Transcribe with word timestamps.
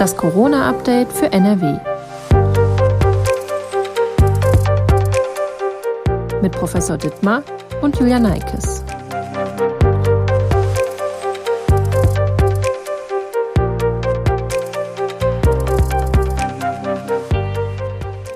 Das 0.00 0.16
Corona-Update 0.16 1.12
für 1.12 1.30
NRW. 1.30 1.78
Mit 6.40 6.52
Professor 6.52 6.96
Dittmar 6.96 7.42
und 7.82 7.98
Julia 7.98 8.18
Neikes. 8.18 8.82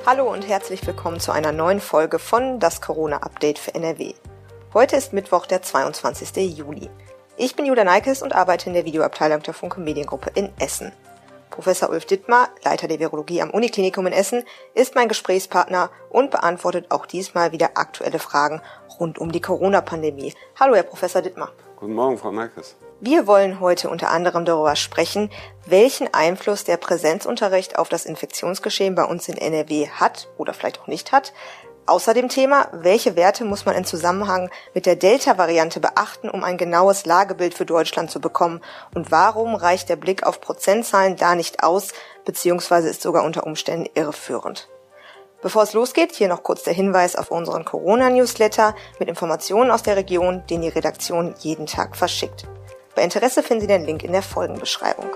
Hallo 0.04 0.30
und 0.30 0.46
herzlich 0.46 0.86
willkommen 0.86 1.18
zu 1.18 1.32
einer 1.32 1.52
neuen 1.52 1.80
Folge 1.80 2.18
von 2.18 2.60
Das 2.60 2.82
Corona-Update 2.82 3.58
für 3.58 3.74
NRW. 3.74 4.12
Heute 4.74 4.96
ist 4.96 5.14
Mittwoch, 5.14 5.46
der 5.46 5.62
22. 5.62 6.58
Juli. 6.58 6.90
Ich 7.38 7.56
bin 7.56 7.64
Julia 7.64 7.84
Neikes 7.84 8.20
und 8.20 8.34
arbeite 8.34 8.68
in 8.68 8.74
der 8.74 8.84
Videoabteilung 8.84 9.42
der 9.42 9.54
Funke 9.54 9.80
Mediengruppe 9.80 10.30
in 10.34 10.50
Essen. 10.58 10.92
Professor 11.54 11.88
Ulf 11.88 12.04
Dittmar, 12.04 12.48
Leiter 12.64 12.88
der 12.88 12.98
Virologie 12.98 13.40
am 13.40 13.50
Uniklinikum 13.50 14.08
in 14.08 14.12
Essen, 14.12 14.42
ist 14.74 14.96
mein 14.96 15.06
Gesprächspartner 15.06 15.88
und 16.10 16.32
beantwortet 16.32 16.86
auch 16.88 17.06
diesmal 17.06 17.52
wieder 17.52 17.76
aktuelle 17.76 18.18
Fragen 18.18 18.60
rund 18.98 19.18
um 19.18 19.30
die 19.30 19.40
Corona-Pandemie. 19.40 20.34
Hallo, 20.58 20.74
Herr 20.74 20.82
Professor 20.82 21.22
Dittmar. 21.22 21.52
Guten 21.76 21.94
Morgen, 21.94 22.18
Frau 22.18 22.32
Merkes. 22.32 22.74
Wir 22.98 23.28
wollen 23.28 23.60
heute 23.60 23.88
unter 23.88 24.10
anderem 24.10 24.44
darüber 24.44 24.74
sprechen, 24.74 25.30
welchen 25.64 26.12
Einfluss 26.12 26.64
der 26.64 26.76
Präsenzunterricht 26.76 27.78
auf 27.78 27.88
das 27.88 28.04
Infektionsgeschehen 28.04 28.96
bei 28.96 29.04
uns 29.04 29.28
in 29.28 29.36
NRW 29.36 29.88
hat 29.88 30.28
oder 30.36 30.54
vielleicht 30.54 30.80
auch 30.80 30.88
nicht 30.88 31.12
hat, 31.12 31.32
Außerdem 31.86 32.30
Thema, 32.30 32.68
welche 32.72 33.14
Werte 33.14 33.44
muss 33.44 33.66
man 33.66 33.74
in 33.74 33.84
Zusammenhang 33.84 34.48
mit 34.72 34.86
der 34.86 34.96
Delta-Variante 34.96 35.80
beachten, 35.80 36.30
um 36.30 36.42
ein 36.42 36.56
genaues 36.56 37.04
Lagebild 37.04 37.52
für 37.52 37.66
Deutschland 37.66 38.10
zu 38.10 38.20
bekommen? 38.20 38.62
Und 38.94 39.10
warum 39.10 39.54
reicht 39.54 39.90
der 39.90 39.96
Blick 39.96 40.22
auf 40.22 40.40
Prozentzahlen 40.40 41.16
da 41.16 41.34
nicht 41.34 41.62
aus, 41.62 41.88
beziehungsweise 42.24 42.88
ist 42.88 43.02
sogar 43.02 43.22
unter 43.22 43.46
Umständen 43.46 43.86
irreführend? 43.94 44.68
Bevor 45.42 45.62
es 45.62 45.74
losgeht, 45.74 46.12
hier 46.12 46.28
noch 46.28 46.42
kurz 46.42 46.62
der 46.62 46.72
Hinweis 46.72 47.16
auf 47.16 47.30
unseren 47.30 47.66
Corona-Newsletter 47.66 48.74
mit 48.98 49.10
Informationen 49.10 49.70
aus 49.70 49.82
der 49.82 49.96
Region, 49.96 50.42
den 50.48 50.62
die 50.62 50.68
Redaktion 50.70 51.34
jeden 51.40 51.66
Tag 51.66 51.96
verschickt. 51.96 52.46
Bei 52.94 53.02
Interesse 53.02 53.42
finden 53.42 53.60
Sie 53.60 53.66
den 53.66 53.84
Link 53.84 54.04
in 54.04 54.12
der 54.12 54.22
Folgenbeschreibung. 54.22 55.10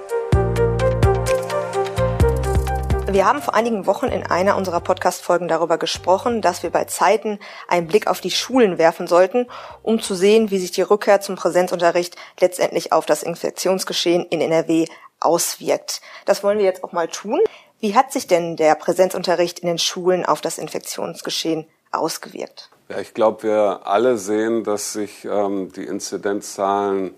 Wir 3.11 3.25
haben 3.25 3.41
vor 3.41 3.55
einigen 3.55 3.87
Wochen 3.87 4.09
in 4.09 4.23
einer 4.25 4.55
unserer 4.55 4.81
Podcast-Folgen 4.81 5.49
darüber 5.49 5.79
gesprochen, 5.79 6.43
dass 6.43 6.63
wir 6.63 6.69
bei 6.69 6.85
Zeiten 6.85 7.39
einen 7.67 7.87
Blick 7.87 8.07
auf 8.07 8.21
die 8.21 8.31
Schulen 8.31 8.77
werfen 8.77 9.07
sollten, 9.07 9.47
um 9.83 9.99
zu 9.99 10.15
sehen, 10.15 10.51
wie 10.51 10.59
sich 10.59 10.73
die 10.73 10.83
Rückkehr 10.83 11.23
zum 11.23 11.35
Präsenzunterricht 11.35 12.17
letztendlich 12.39 12.93
auf 12.93 13.07
das 13.07 13.23
Infektionsgeschehen 13.23 14.27
in 14.27 14.43
NRW 14.43 14.85
auswirkt. 15.21 16.03
Das 16.27 16.45
wollen 16.45 16.59
wir 16.59 16.67
jetzt 16.67 16.85
auch 16.85 16.93
mal 16.93 17.09
tun. 17.09 17.41
Wie 17.81 17.95
hat 17.95 18.13
sich 18.13 18.27
denn 18.27 18.57
der 18.57 18.75
Präsenzunterricht 18.75 19.61
in 19.61 19.69
den 19.69 19.79
Schulen 19.79 20.27
auf 20.27 20.43
das 20.43 20.59
Infektionsgeschehen 20.59 21.65
ausgewirkt? 21.91 22.69
Ja, 22.91 22.99
ich 22.99 23.15
glaube, 23.15 23.45
wir 23.45 23.81
alle 23.85 24.19
sehen, 24.19 24.65
dass 24.65 24.93
sich 24.93 25.25
ähm, 25.25 25.73
die 25.73 25.85
Inzidenzzahlen 25.85 27.15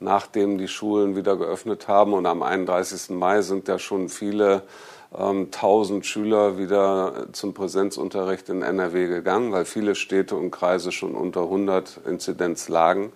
nachdem 0.00 0.56
die 0.56 0.68
Schulen 0.68 1.14
wieder 1.14 1.36
geöffnet 1.36 1.86
haben 1.86 2.14
und 2.14 2.24
am 2.24 2.42
31. 2.42 3.10
Mai 3.10 3.42
sind 3.42 3.68
ja 3.68 3.78
schon 3.78 4.08
viele 4.08 4.62
1000 5.12 5.96
ähm, 5.96 6.02
Schüler 6.04 6.58
wieder 6.58 7.26
zum 7.32 7.52
Präsenzunterricht 7.52 8.48
in 8.48 8.62
NRW 8.62 9.08
gegangen, 9.08 9.52
weil 9.52 9.64
viele 9.64 9.94
Städte 9.94 10.36
und 10.36 10.52
Kreise 10.52 10.92
schon 10.92 11.14
unter 11.14 11.42
100 11.42 12.00
Inzidenz 12.06 12.68
lagen. 12.68 13.12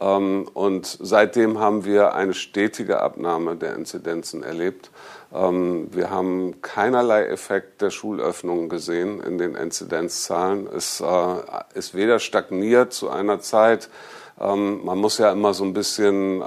Ähm, 0.00 0.48
und 0.54 0.86
seitdem 1.00 1.58
haben 1.58 1.84
wir 1.84 2.14
eine 2.14 2.34
stetige 2.34 3.00
Abnahme 3.00 3.56
der 3.56 3.74
Inzidenzen 3.74 4.44
erlebt. 4.44 4.90
Ähm, 5.32 5.88
wir 5.90 6.10
haben 6.10 6.62
keinerlei 6.62 7.26
Effekt 7.26 7.82
der 7.82 7.90
Schulöffnungen 7.90 8.68
gesehen 8.68 9.20
in 9.20 9.36
den 9.36 9.56
Inzidenzzahlen. 9.56 10.68
Es 10.68 11.00
äh, 11.00 11.36
ist 11.74 11.94
weder 11.94 12.20
stagniert 12.20 12.92
zu 12.92 13.10
einer 13.10 13.40
Zeit, 13.40 13.88
man 14.36 14.98
muss 14.98 15.18
ja 15.18 15.30
immer 15.30 15.54
so 15.54 15.62
ein 15.62 15.74
bisschen 15.74 16.42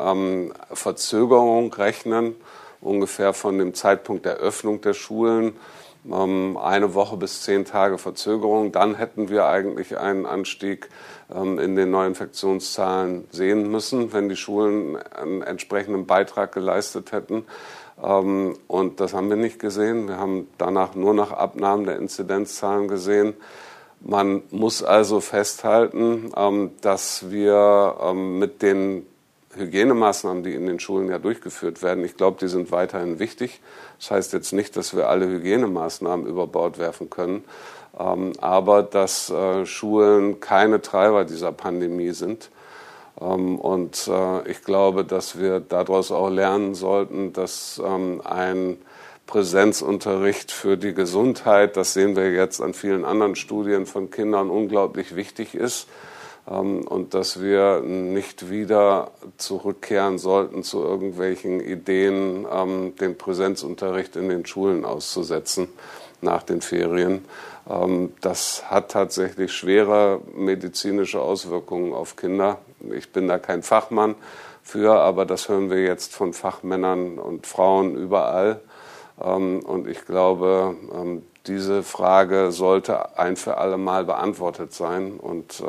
Verzögerung 0.74 1.72
rechnen 1.72 2.36
ungefähr 2.82 3.34
von 3.34 3.58
dem 3.58 3.74
Zeitpunkt 3.74 4.26
der 4.26 4.36
Öffnung 4.36 4.82
der 4.82 4.94
Schulen 4.94 5.54
ähm, 6.12 6.58
eine 6.58 6.94
Woche 6.94 7.18
bis 7.18 7.42
zehn 7.42 7.66
Tage 7.66 7.98
Verzögerung. 7.98 8.72
Dann 8.72 8.96
hätten 8.96 9.30
wir 9.30 9.46
eigentlich 9.48 9.98
einen 9.98 10.26
Anstieg 10.26 10.90
ähm, 11.34 11.60
in 11.60 11.76
den 11.76 11.92
Neuinfektionszahlen 11.92 13.28
sehen 13.32 13.70
müssen, 13.70 14.14
wenn 14.14 14.30
die 14.30 14.36
Schulen 14.36 14.98
einen 14.98 15.42
entsprechenden 15.42 16.06
Beitrag 16.06 16.52
geleistet 16.54 17.12
hätten. 17.12 17.46
Ähm, 18.02 18.58
und 18.68 19.00
das 19.00 19.14
haben 19.14 19.30
wir 19.30 19.38
nicht 19.38 19.60
gesehen. 19.60 20.08
Wir 20.08 20.18
haben 20.18 20.48
danach 20.58 20.96
nur 20.96 21.14
noch 21.14 21.32
Abnahmen 21.32 21.86
der 21.86 21.98
Inzidenzzahlen 21.98 22.88
gesehen. 22.88 23.34
Man 24.00 24.44
muss 24.52 24.84
also 24.84 25.22
festhalten, 25.22 26.32
dass 26.82 27.32
wir 27.32 28.14
mit 28.14 28.62
den 28.62 29.08
Hygienemaßnahmen, 29.58 30.44
die 30.44 30.54
in 30.54 30.68
den 30.68 30.80
Schulen 30.80 31.10
ja 31.10 31.20
durchgeführt 31.20 31.82
werden, 31.82 32.04
ich 32.04 32.18
glaube, 32.18 32.38
die 32.40 32.48
sind 32.48 32.72
weiterhin 32.72 33.20
wichtig. 33.20 33.62
Das 34.00 34.12
heißt 34.12 34.34
jetzt 34.34 34.54
nicht, 34.54 34.76
dass 34.78 34.96
wir 34.96 35.10
alle 35.10 35.28
Hygienemaßnahmen 35.28 36.26
über 36.26 36.48
Bord 36.48 36.78
werfen 36.78 37.10
können, 37.10 37.44
ähm, 38.00 38.34
aber 38.40 38.84
dass 38.84 39.30
äh, 39.30 39.66
Schulen 39.66 40.40
keine 40.40 40.82
Treiber 40.82 41.26
dieser 41.26 41.52
Pandemie 41.52 42.12
sind. 42.12 42.50
Ähm, 43.20 43.60
und 43.60 44.08
äh, 44.08 44.50
ich 44.50 44.64
glaube, 44.64 45.04
dass 45.04 45.40
wir 45.40 45.60
daraus 45.60 46.12
auch 46.12 46.30
lernen 46.30 46.76
sollten, 46.76 47.34
dass 47.34 47.82
ähm, 47.84 48.22
ein 48.24 48.78
Präsenzunterricht 49.26 50.52
für 50.52 50.78
die 50.78 50.94
Gesundheit, 50.94 51.76
das 51.76 51.94
sehen 51.94 52.16
wir 52.16 52.32
jetzt 52.32 52.62
an 52.62 52.74
vielen 52.74 53.04
anderen 53.04 53.36
Studien 53.36 53.86
von 53.86 54.10
Kindern, 54.10 54.50
unglaublich 54.50 55.16
wichtig 55.16 55.54
ist 55.54 55.88
und 56.48 57.14
dass 57.14 57.42
wir 57.42 57.82
nicht 57.82 58.50
wieder 58.50 59.12
zurückkehren 59.38 60.18
sollten 60.18 60.64
zu 60.64 60.82
irgendwelchen 60.82 61.60
Ideen, 61.60 62.48
ähm, 62.50 62.96
den 62.96 63.18
Präsenzunterricht 63.18 64.16
in 64.16 64.30
den 64.30 64.46
Schulen 64.46 64.86
auszusetzen 64.86 65.68
nach 66.22 66.44
den 66.44 66.62
Ferien. 66.62 67.26
Ähm, 67.70 68.14
das 68.22 68.72
hat 68.72 68.92
tatsächlich 68.92 69.52
schwere 69.52 70.22
medizinische 70.36 71.20
Auswirkungen 71.20 71.94
auf 71.94 72.16
Kinder. 72.16 72.60
Ich 72.96 73.12
bin 73.12 73.28
da 73.28 73.40
kein 73.40 73.62
Fachmann 73.62 74.16
für, 74.64 74.94
aber 75.02 75.26
das 75.26 75.50
hören 75.50 75.70
wir 75.70 75.84
jetzt 75.84 76.16
von 76.16 76.32
Fachmännern 76.32 77.20
und 77.20 77.46
Frauen 77.46 77.96
überall. 77.96 78.62
Und 79.18 79.88
ich 79.88 80.06
glaube, 80.06 80.76
diese 81.48 81.84
Frage 81.84 82.52
sollte 82.52 83.18
ein 83.18 83.36
für 83.36 83.58
alle 83.58 83.78
Mal 83.78 84.06
beantwortet 84.06 84.74
sein. 84.74 85.14
Und 85.14 85.64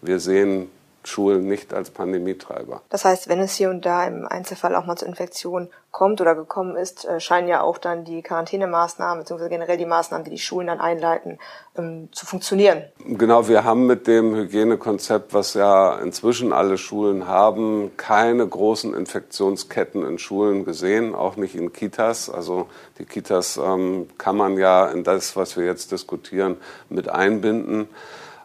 wir 0.00 0.20
sehen 0.20 0.70
Schulen 1.04 1.46
nicht 1.46 1.74
als 1.74 1.90
Pandemietreiber. 1.90 2.82
Das 2.88 3.04
heißt, 3.04 3.28
wenn 3.28 3.40
es 3.40 3.54
hier 3.54 3.70
und 3.70 3.84
da 3.84 4.06
im 4.06 4.26
Einzelfall 4.26 4.74
auch 4.76 4.86
mal 4.86 4.96
zu 4.96 5.04
Infektionen 5.04 5.68
kommt 5.90 6.20
oder 6.20 6.34
gekommen 6.34 6.74
ist, 6.76 7.04
äh, 7.04 7.20
scheinen 7.20 7.48
ja 7.48 7.60
auch 7.60 7.76
dann 7.76 8.04
die 8.04 8.22
Quarantänemaßnahmen 8.22 9.24
bzw. 9.24 9.48
generell 9.48 9.76
die 9.76 9.86
Maßnahmen, 9.86 10.24
die 10.24 10.30
die 10.30 10.38
Schulen 10.38 10.68
dann 10.68 10.80
einleiten, 10.80 11.38
ähm, 11.76 12.08
zu 12.12 12.24
funktionieren. 12.24 12.84
Genau, 13.04 13.46
wir 13.46 13.64
haben 13.64 13.86
mit 13.86 14.06
dem 14.06 14.34
Hygienekonzept, 14.34 15.34
was 15.34 15.54
ja 15.54 15.98
inzwischen 15.98 16.52
alle 16.52 16.78
Schulen 16.78 17.28
haben, 17.28 17.92
keine 17.98 18.46
großen 18.46 18.94
Infektionsketten 18.94 20.06
in 20.06 20.18
Schulen 20.18 20.64
gesehen, 20.64 21.14
auch 21.14 21.36
nicht 21.36 21.54
in 21.54 21.72
Kitas. 21.72 22.30
Also 22.30 22.68
die 22.98 23.04
Kitas 23.04 23.58
ähm, 23.58 24.08
kann 24.16 24.36
man 24.36 24.56
ja 24.56 24.86
in 24.86 25.04
das, 25.04 25.36
was 25.36 25.56
wir 25.58 25.66
jetzt 25.66 25.92
diskutieren, 25.92 26.56
mit 26.88 27.08
einbinden. 27.08 27.88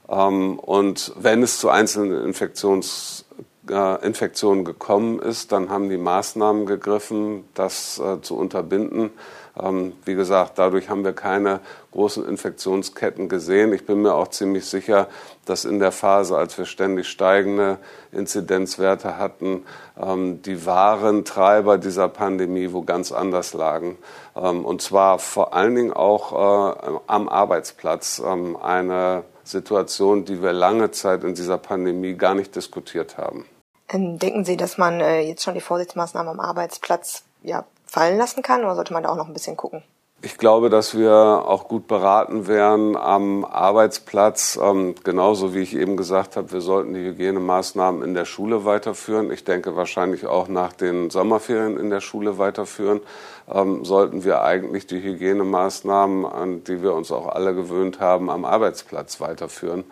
Ähm, 0.10 0.60
und 0.60 1.14
wenn 1.18 1.44
es 1.44 1.60
zu 1.60 1.70
einzelnen 1.70 2.24
Infektions, 2.24 3.26
äh, 3.70 4.06
Infektionen 4.06 4.64
gekommen 4.66 5.20
ist, 5.20 5.52
dann 5.52 5.70
haben 5.70 5.90
die 5.90 5.98
Maßnahmen 5.98 6.66
gegriffen, 6.66 7.44
das 7.54 8.00
äh, 8.00 8.22
zu 8.22 8.38
unterbinden. 8.38 9.12
Ähm, 9.60 9.94
wie 10.06 10.16
gesagt, 10.16 10.54
dadurch 10.60 10.90
haben 10.90 11.04
wir 11.04 11.14
keine 11.14 11.60
großen 11.92 12.28
Infektionsketten 12.28 13.28
gesehen. 13.28 13.74
Ich 13.74 13.86
bin 13.86 14.02
mir 14.02 14.14
auch 14.14 14.28
ziemlich 14.28 14.66
sicher, 14.66 15.08
dass 15.46 15.66
in 15.66 15.80
der 15.80 15.92
Phase, 15.92 16.38
als 16.38 16.58
wir 16.58 16.66
ständig 16.66 17.08
steigende 17.08 17.78
Inzidenzwerte 18.12 19.18
hatten, 19.18 19.66
ähm, 20.00 20.42
die 20.44 20.66
wahren 20.66 21.26
Treiber 21.26 21.78
dieser 21.78 22.08
Pandemie 22.08 22.72
wo 22.72 22.84
ganz 22.84 23.12
anders 23.12 23.54
lagen. 23.54 23.98
Ähm, 24.36 24.64
und 24.64 24.82
zwar 24.82 25.20
vor 25.20 25.54
allen 25.54 25.76
Dingen 25.76 25.94
auch 25.94 26.32
äh, 26.34 27.00
am 27.08 27.28
Arbeitsplatz. 27.28 28.22
Eine 28.22 29.24
Situation, 29.48 30.26
die 30.26 30.42
wir 30.42 30.54
lange 30.54 30.92
Zeit 30.92 31.24
in 31.24 31.36
dieser 31.36 31.58
Pandemie 31.58 32.14
gar 32.14 32.36
nicht 32.36 32.56
diskutiert 32.56 33.18
haben. 33.18 33.46
Denken 33.92 34.44
Sie, 34.44 34.58
dass 34.58 34.78
man 34.78 35.00
äh, 35.00 35.22
jetzt 35.22 35.44
schon 35.44 35.54
die 35.54 35.62
Vorsichtsmaßnahmen 35.62 36.30
am 36.30 36.40
Arbeitsplatz 36.40 37.24
ja, 37.42 37.66
fallen 37.86 38.18
lassen 38.18 38.42
kann 38.42 38.64
oder 38.64 38.76
sollte 38.76 38.94
man 38.94 39.04
da 39.04 39.10
auch 39.10 39.16
noch 39.16 39.28
ein 39.28 39.34
bisschen 39.34 39.56
gucken? 39.56 39.82
Ich 40.24 40.40
glaube, 40.40 40.72
dass 40.72 40.98
wir 40.98 41.14
auch 41.14 41.68
gut 41.68 41.86
beraten 41.86 42.48
wären 42.48 42.96
am 42.96 43.46
Arbeitsplatz. 43.46 44.58
Ähm, 44.60 44.96
genauso 45.04 45.54
wie 45.54 45.60
ich 45.60 45.76
eben 45.76 45.96
gesagt 45.96 46.38
habe, 46.38 46.52
wir 46.52 46.62
sollten 46.62 46.96
die 46.96 47.06
Hygienemaßnahmen 47.06 48.02
in 48.02 48.16
der 48.16 48.26
Schule 48.26 48.66
weiterführen. 48.66 49.30
Ich 49.30 49.44
denke 49.44 49.76
wahrscheinlich 49.76 50.26
auch 50.26 50.48
nach 50.48 50.74
den 50.74 51.12
Sommerferien 51.12 51.78
in 51.78 51.92
der 51.92 52.02
Schule 52.02 52.40
weiterführen. 52.40 53.02
Ähm, 53.48 53.86
sollten 53.86 54.24
wir 54.24 54.42
eigentlich 54.42 54.88
die 54.88 55.04
Hygienemaßnahmen, 55.04 56.26
an 56.26 56.64
die 56.64 56.82
wir 56.82 56.96
uns 56.96 57.12
auch 57.12 57.28
alle 57.28 57.54
gewöhnt 57.54 58.00
haben, 58.00 58.32
am 58.32 58.44
Arbeitsplatz 58.44 59.22
weiterführen. 59.22 59.84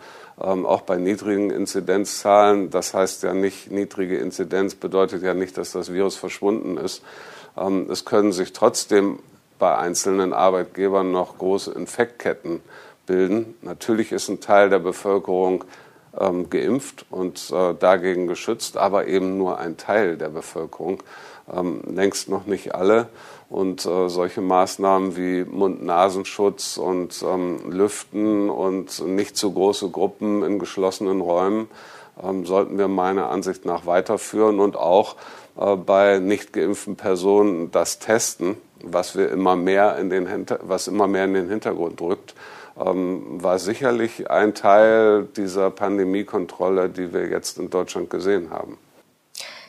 Ähm, 0.42 0.66
auch 0.66 0.80
bei 0.80 0.96
niedrigen 0.96 1.50
Inzidenzzahlen. 1.50 2.70
Das 2.70 2.94
heißt 2.94 3.22
ja 3.22 3.32
nicht, 3.32 3.70
niedrige 3.70 4.18
Inzidenz 4.18 4.74
bedeutet 4.74 5.22
ja 5.22 5.34
nicht, 5.34 5.56
dass 5.56 5.70
das 5.70 5.92
Virus 5.92 6.16
verschwunden 6.16 6.78
ist. 6.78 7.04
Ähm, 7.56 7.86
es 7.88 8.04
können 8.04 8.32
sich 8.32 8.52
trotzdem 8.52 9.20
bei 9.58 9.76
einzelnen 9.76 10.32
Arbeitgebern 10.32 11.10
noch 11.10 11.38
große 11.38 11.72
Infektketten 11.72 12.60
bilden. 13.06 13.54
Natürlich 13.62 14.12
ist 14.12 14.28
ein 14.28 14.40
Teil 14.40 14.70
der 14.70 14.78
Bevölkerung 14.78 15.64
ähm, 16.18 16.50
geimpft 16.50 17.06
und 17.10 17.50
äh, 17.50 17.74
dagegen 17.74 18.26
geschützt, 18.26 18.76
aber 18.76 19.06
eben 19.06 19.38
nur 19.38 19.58
ein 19.58 19.76
Teil 19.76 20.16
der 20.16 20.28
Bevölkerung, 20.28 21.02
ähm, 21.52 21.80
längst 21.86 22.28
noch 22.28 22.46
nicht 22.46 22.74
alle. 22.74 23.08
Und 23.48 23.86
äh, 23.86 24.08
solche 24.08 24.40
Maßnahmen 24.40 25.16
wie 25.16 25.44
Mund-Nasenschutz 25.44 26.78
und 26.78 27.22
ähm, 27.22 27.70
Lüften 27.70 28.50
und 28.50 29.06
nicht 29.06 29.36
zu 29.36 29.52
große 29.52 29.88
Gruppen 29.90 30.42
in 30.42 30.58
geschlossenen 30.58 31.20
Räumen 31.20 31.68
ähm, 32.22 32.44
sollten 32.44 32.78
wir 32.78 32.88
meiner 32.88 33.30
Ansicht 33.30 33.64
nach 33.64 33.86
weiterführen 33.86 34.58
und 34.58 34.76
auch 34.76 35.16
bei 35.56 36.18
nicht 36.18 36.52
geimpften 36.52 36.96
Personen 36.96 37.70
das 37.70 37.98
Testen, 37.98 38.56
was 38.82 39.16
wir 39.16 39.30
immer 39.30 39.56
mehr 39.56 39.96
in 39.98 40.10
den 40.10 40.46
was 40.62 40.86
immer 40.86 41.06
mehr 41.06 41.24
in 41.24 41.34
den 41.34 41.48
Hintergrund 41.48 42.00
rückt, 42.00 42.34
ähm, 42.78 43.42
war 43.42 43.58
sicherlich 43.58 44.30
ein 44.30 44.54
Teil 44.54 45.24
dieser 45.36 45.70
Pandemiekontrolle, 45.70 46.88
die 46.90 47.12
wir 47.12 47.28
jetzt 47.28 47.58
in 47.58 47.70
Deutschland 47.70 48.10
gesehen 48.10 48.50
haben. 48.50 48.78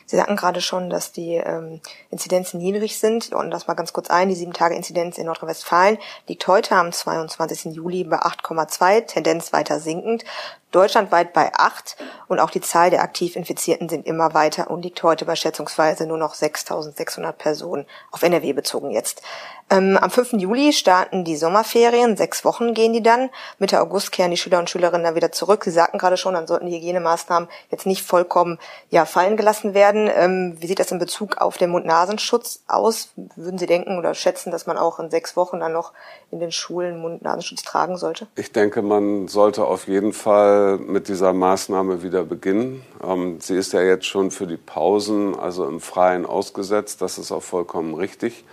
Sie 0.08 0.16
sagten 0.16 0.36
gerade 0.36 0.62
schon, 0.62 0.88
dass 0.88 1.12
die 1.12 1.34
ähm, 1.34 1.82
Inzidenzen 2.10 2.60
niedrig 2.60 2.98
sind. 2.98 3.30
Und 3.34 3.50
das 3.50 3.66
mal 3.66 3.74
ganz 3.74 3.92
kurz 3.92 4.08
ein. 4.08 4.30
Die 4.30 4.36
7-Tage-Inzidenz 4.36 5.18
in 5.18 5.26
Nordrhein-Westfalen 5.26 5.98
liegt 6.26 6.46
heute 6.48 6.76
am 6.76 6.92
22. 6.92 7.74
Juli 7.76 8.04
bei 8.04 8.16
8,2, 8.16 9.06
Tendenz 9.06 9.52
weiter 9.52 9.80
sinkend. 9.80 10.24
Deutschlandweit 10.70 11.32
bei 11.32 11.52
8 11.54 11.96
und 12.28 12.40
auch 12.40 12.50
die 12.50 12.60
Zahl 12.60 12.90
der 12.90 13.02
aktiv 13.02 13.36
Infizierten 13.36 13.88
sind 13.88 14.06
immer 14.06 14.34
weiter 14.34 14.70
und 14.70 14.82
liegt 14.82 15.02
heute 15.02 15.24
bei 15.24 15.34
schätzungsweise 15.34 16.06
nur 16.06 16.18
noch 16.18 16.34
6.600 16.34 17.32
Personen, 17.32 17.86
auf 18.10 18.22
NRW 18.22 18.52
bezogen 18.52 18.90
jetzt. 18.90 19.22
Ähm, 19.70 19.98
am 20.00 20.10
5. 20.10 20.34
Juli 20.34 20.72
starten 20.72 21.24
die 21.24 21.36
Sommerferien, 21.36 22.16
sechs 22.16 22.44
Wochen 22.44 22.72
gehen 22.72 22.94
die 22.94 23.02
dann. 23.02 23.28
Mitte 23.58 23.80
August 23.80 24.12
kehren 24.12 24.30
die 24.30 24.38
Schüler 24.38 24.58
und 24.58 24.70
Schülerinnen 24.70 25.04
dann 25.04 25.14
wieder 25.14 25.30
zurück. 25.30 25.64
Sie 25.64 25.70
sagten 25.70 25.98
gerade 25.98 26.16
schon, 26.16 26.34
dann 26.34 26.46
sollten 26.46 26.66
die 26.66 26.76
Hygienemaßnahmen 26.76 27.48
jetzt 27.70 27.84
nicht 27.84 28.02
vollkommen 28.02 28.58
ja, 28.88 29.04
fallen 29.04 29.36
gelassen 29.36 29.74
werden. 29.74 30.10
Ähm, 30.14 30.56
wie 30.58 30.66
sieht 30.66 30.78
das 30.78 30.90
in 30.90 30.98
Bezug 30.98 31.36
auf 31.38 31.58
den 31.58 31.70
Mund-Nasenschutz 31.70 32.62
aus? 32.66 33.10
Würden 33.36 33.58
Sie 33.58 33.66
denken 33.66 33.98
oder 33.98 34.14
schätzen, 34.14 34.50
dass 34.50 34.66
man 34.66 34.78
auch 34.78 34.98
in 35.00 35.10
sechs 35.10 35.36
Wochen 35.36 35.60
dann 35.60 35.72
noch 35.72 35.92
in 36.30 36.40
den 36.40 36.52
Schulen 36.52 36.98
Mund-Nasenschutz 37.00 37.62
tragen 37.62 37.98
sollte? 37.98 38.26
Ich 38.36 38.52
denke, 38.52 38.80
man 38.80 39.28
sollte 39.28 39.66
auf 39.66 39.86
jeden 39.86 40.14
Fall 40.14 40.57
mit 40.78 41.08
dieser 41.08 41.32
Maßnahme 41.32 42.02
wieder 42.02 42.24
beginnen. 42.24 42.82
Ähm, 43.02 43.38
sie 43.40 43.56
ist 43.56 43.72
ja 43.72 43.82
jetzt 43.82 44.06
schon 44.06 44.30
für 44.30 44.46
die 44.46 44.56
Pausen, 44.56 45.38
also 45.38 45.66
im 45.66 45.80
Freien 45.80 46.26
ausgesetzt. 46.26 47.02
Das 47.02 47.18
ist 47.18 47.32
auch 47.32 47.42
vollkommen 47.42 47.94
richtig. 47.94 48.44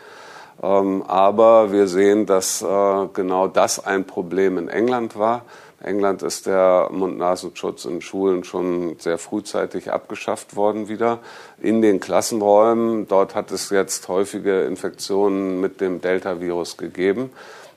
Ähm, 0.61 1.03
aber 1.07 1.71
wir 1.71 1.87
sehen, 1.87 2.25
dass 2.25 2.61
äh, 2.61 3.07
genau 3.13 3.47
das 3.47 3.85
ein 3.85 4.05
Problem 4.05 4.57
in 4.57 4.69
England 4.69 5.17
war. 5.17 5.43
In 5.81 5.87
England 5.87 6.23
ist 6.23 6.45
der 6.47 6.89
Mund-Nasenschutz 6.91 7.85
in 7.85 8.01
Schulen 8.01 8.43
schon 8.43 8.95
sehr 8.99 9.17
frühzeitig 9.17 9.91
abgeschafft 9.91 10.55
worden 10.55 10.87
wieder. 10.87 11.19
In 11.61 11.81
den 11.81 11.99
Klassenräumen, 11.99 13.07
dort 13.07 13.35
hat 13.35 13.51
es 13.51 13.69
jetzt 13.69 14.07
häufige 14.07 14.61
Infektionen 14.61 15.59
mit 15.59 15.81
dem 15.81 16.01
Delta-Virus 16.01 16.77
gegeben. 16.77 17.31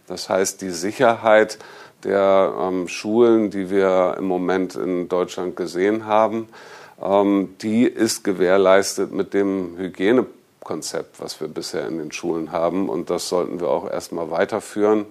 Das 0.07 0.29
heißt, 0.29 0.63
die 0.63 0.71
Sicherheit 0.71 1.59
der 2.05 2.55
ähm, 2.61 2.89
Schulen, 2.89 3.51
die 3.51 3.71
wir 3.71 4.17
im 4.19 4.25
Moment 4.25 4.77
in 4.77 5.09
Deutschland 5.09 5.57
gesehen 5.57 6.07
haben, 6.07 6.49
ähm, 7.03 7.57
die 7.61 7.85
ist 7.85 8.25
gewährleistet 8.25 9.13
mit 9.13 9.35
dem 9.35 9.77
Hygiene 9.79 10.27
Konzept, 10.69 11.21
was 11.21 11.41
wir 11.41 11.49
bisher 11.49 11.89
in 11.89 11.99
den 11.99 12.13
Schulen 12.13 12.53
haben. 12.53 12.89
Und 12.89 13.09
das 13.09 13.29
sollten 13.29 13.61
wir 13.61 13.69
auch 13.69 13.91
erstmal 13.91 14.31
weiterführen. 14.31 15.07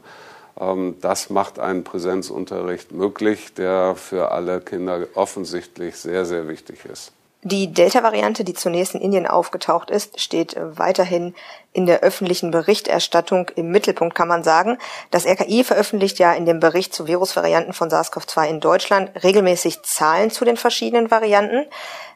Ähm, 0.59 0.95
das 1.01 1.29
macht 1.29 1.59
einen 1.59 1.83
Präsenzunterricht 1.83 2.91
möglich, 2.91 3.53
der 3.55 3.95
für 3.95 4.31
alle 4.31 4.61
Kinder 4.61 5.07
offensichtlich 5.15 5.95
sehr, 5.97 6.25
sehr 6.25 6.47
wichtig 6.47 6.85
ist. 6.85 7.11
Die 7.43 7.71
Delta-Variante, 7.71 8.43
die 8.43 8.55
zunächst 8.55 8.95
in 8.95 9.01
Indien 9.01 9.27
aufgetaucht 9.27 9.91
ist, 9.91 10.19
steht 10.19 10.55
weiterhin 10.57 11.35
in 11.71 11.85
der 11.85 11.99
öffentlichen 11.99 12.49
Berichterstattung 12.49 13.49
im 13.55 13.69
Mittelpunkt, 13.69 14.15
kann 14.15 14.27
man 14.27 14.43
sagen. 14.43 14.79
Das 15.11 15.27
RKI 15.27 15.63
veröffentlicht 15.63 16.17
ja 16.17 16.33
in 16.33 16.47
dem 16.47 16.59
Bericht 16.59 16.95
zu 16.95 17.05
Virusvarianten 17.05 17.73
von 17.73 17.89
SARS-CoV-2 17.89 18.47
in 18.47 18.59
Deutschland 18.59 19.11
regelmäßig 19.23 19.83
Zahlen 19.83 20.31
zu 20.31 20.45
den 20.45 20.57
verschiedenen 20.57 21.11
Varianten. 21.11 21.67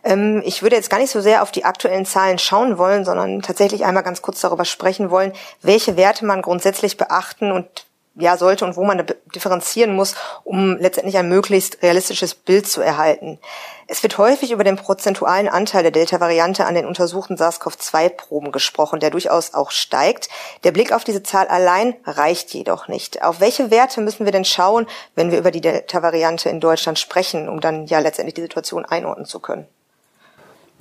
Ähm, 0.04 0.42
ich 0.44 0.64
würde 0.64 0.76
jetzt 0.76 0.90
gar 0.90 1.00
nicht 1.00 1.12
so 1.12 1.22
sehr 1.22 1.44
auf 1.44 1.52
die 1.52 1.66
aktuellen 1.66 2.08
Zahlen 2.08 2.40
schauen 2.40 2.80
wollen, 2.80 3.06
sondern 3.06 3.44
tatsächlich 3.44 3.86
einmal 3.86 4.04
ganz 4.04 4.24
kurz 4.24 4.42
darüber 4.42 4.66
sprechen 4.66 5.12
wollen, 5.12 5.34
welche 5.62 5.98
Werte 5.98 6.26
man 6.26 6.42
grundsätzlich 6.42 6.98
beachten 6.98 7.52
und 7.52 7.86
ja 8.22 8.38
sollte 8.38 8.66
und 8.66 8.78
wo 8.78 8.84
man 8.84 9.06
differenzieren 9.36 9.96
muss, 9.96 10.16
um 10.44 10.78
letztendlich 10.78 11.18
ein 11.18 11.28
möglichst 11.28 11.82
realistisches 11.82 12.36
Bild 12.36 12.68
zu 12.68 12.82
erhalten. 12.82 13.40
Es 13.88 14.04
wird 14.04 14.18
häufig 14.18 14.52
über 14.52 14.64
den 14.64 14.78
prozentualen 14.78 15.50
Anteil 15.50 15.84
der 15.84 15.92
Delta-Variante 15.92 16.66
an 16.66 16.76
den 16.76 16.86
untersuchten 16.86 17.36
SARS-CoV-2-Proben 17.36 18.54
gesprochen, 18.54 19.02
der 19.02 19.10
durchaus 19.10 19.54
auch 19.54 19.72
steigt. 19.72 20.30
Der 20.64 20.72
Blick 20.72 20.94
auf 20.94 21.04
diese 21.04 21.24
Zahl 21.24 21.48
allein 21.48 21.96
reicht 22.06 22.54
jedoch 22.54 22.88
nicht. 22.88 23.22
Auf 23.22 23.42
welche 23.42 23.70
Werte 23.70 24.00
müssen 24.00 24.24
wir 24.24 24.32
denn 24.32 24.46
schauen, 24.46 24.88
wenn 25.16 25.32
wir 25.32 25.40
über 25.40 25.52
die 25.52 25.60
Delta-Variante 25.60 26.50
in 26.50 26.62
Deutschland 26.62 27.00
sprechen, 27.00 27.50
um 27.50 27.60
dann 27.60 27.86
ja 27.86 28.00
letztendlich 28.00 28.36
die 28.36 28.42
Situation 28.42 28.86
einordnen 28.86 29.26
zu 29.26 29.40
können? 29.42 29.68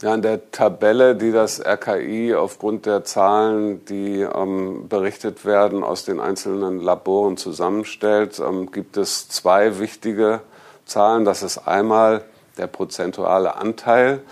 Ja, 0.02 0.14
in 0.14 0.22
der 0.22 0.50
Tabelle, 0.50 1.14
die 1.14 1.30
das 1.30 1.60
RKI 1.60 2.34
aufgrund 2.34 2.86
der 2.86 3.04
Zahlen, 3.04 3.84
die 3.84 4.22
ähm, 4.22 4.88
berichtet 4.88 5.44
werden, 5.44 5.84
aus 5.84 6.06
den 6.06 6.20
einzelnen 6.20 6.80
Laboren 6.80 7.36
zusammenstellt, 7.36 8.40
ähm, 8.40 8.70
gibt 8.72 8.96
es 8.96 9.28
zwei 9.28 9.78
wichtige 9.78 10.40
Zahlen. 10.86 11.26
Das 11.26 11.42
ist 11.42 11.68
einmal 11.68 12.24
der 12.56 12.66
prozentuale 12.66 13.56
Anteil. 13.56 14.22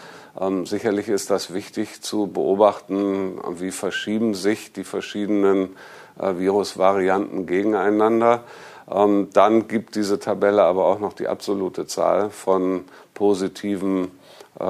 Ähm, 0.41 0.65
sicherlich 0.65 1.11
ist 1.11 1.29
das 1.29 1.53
wichtig 1.53 2.01
zu 2.01 2.29
beobachten, 2.29 3.39
wie 3.59 3.71
verschieben 3.71 4.33
sich 4.33 4.73
die 4.73 4.85
verschiedenen 4.85 5.77
äh, 6.19 6.39
Virusvarianten 6.39 7.45
gegeneinander. 7.45 8.45
Ähm, 8.91 9.29
dann 9.35 9.69
gibt 9.69 9.97
diese 9.97 10.19
Tabelle 10.19 10.63
aber 10.63 10.87
auch 10.87 10.99
noch 10.99 11.13
die 11.13 11.29
absolute 11.29 11.87
Zahl 11.87 12.31
von 12.31 12.85
positiven 13.13 14.18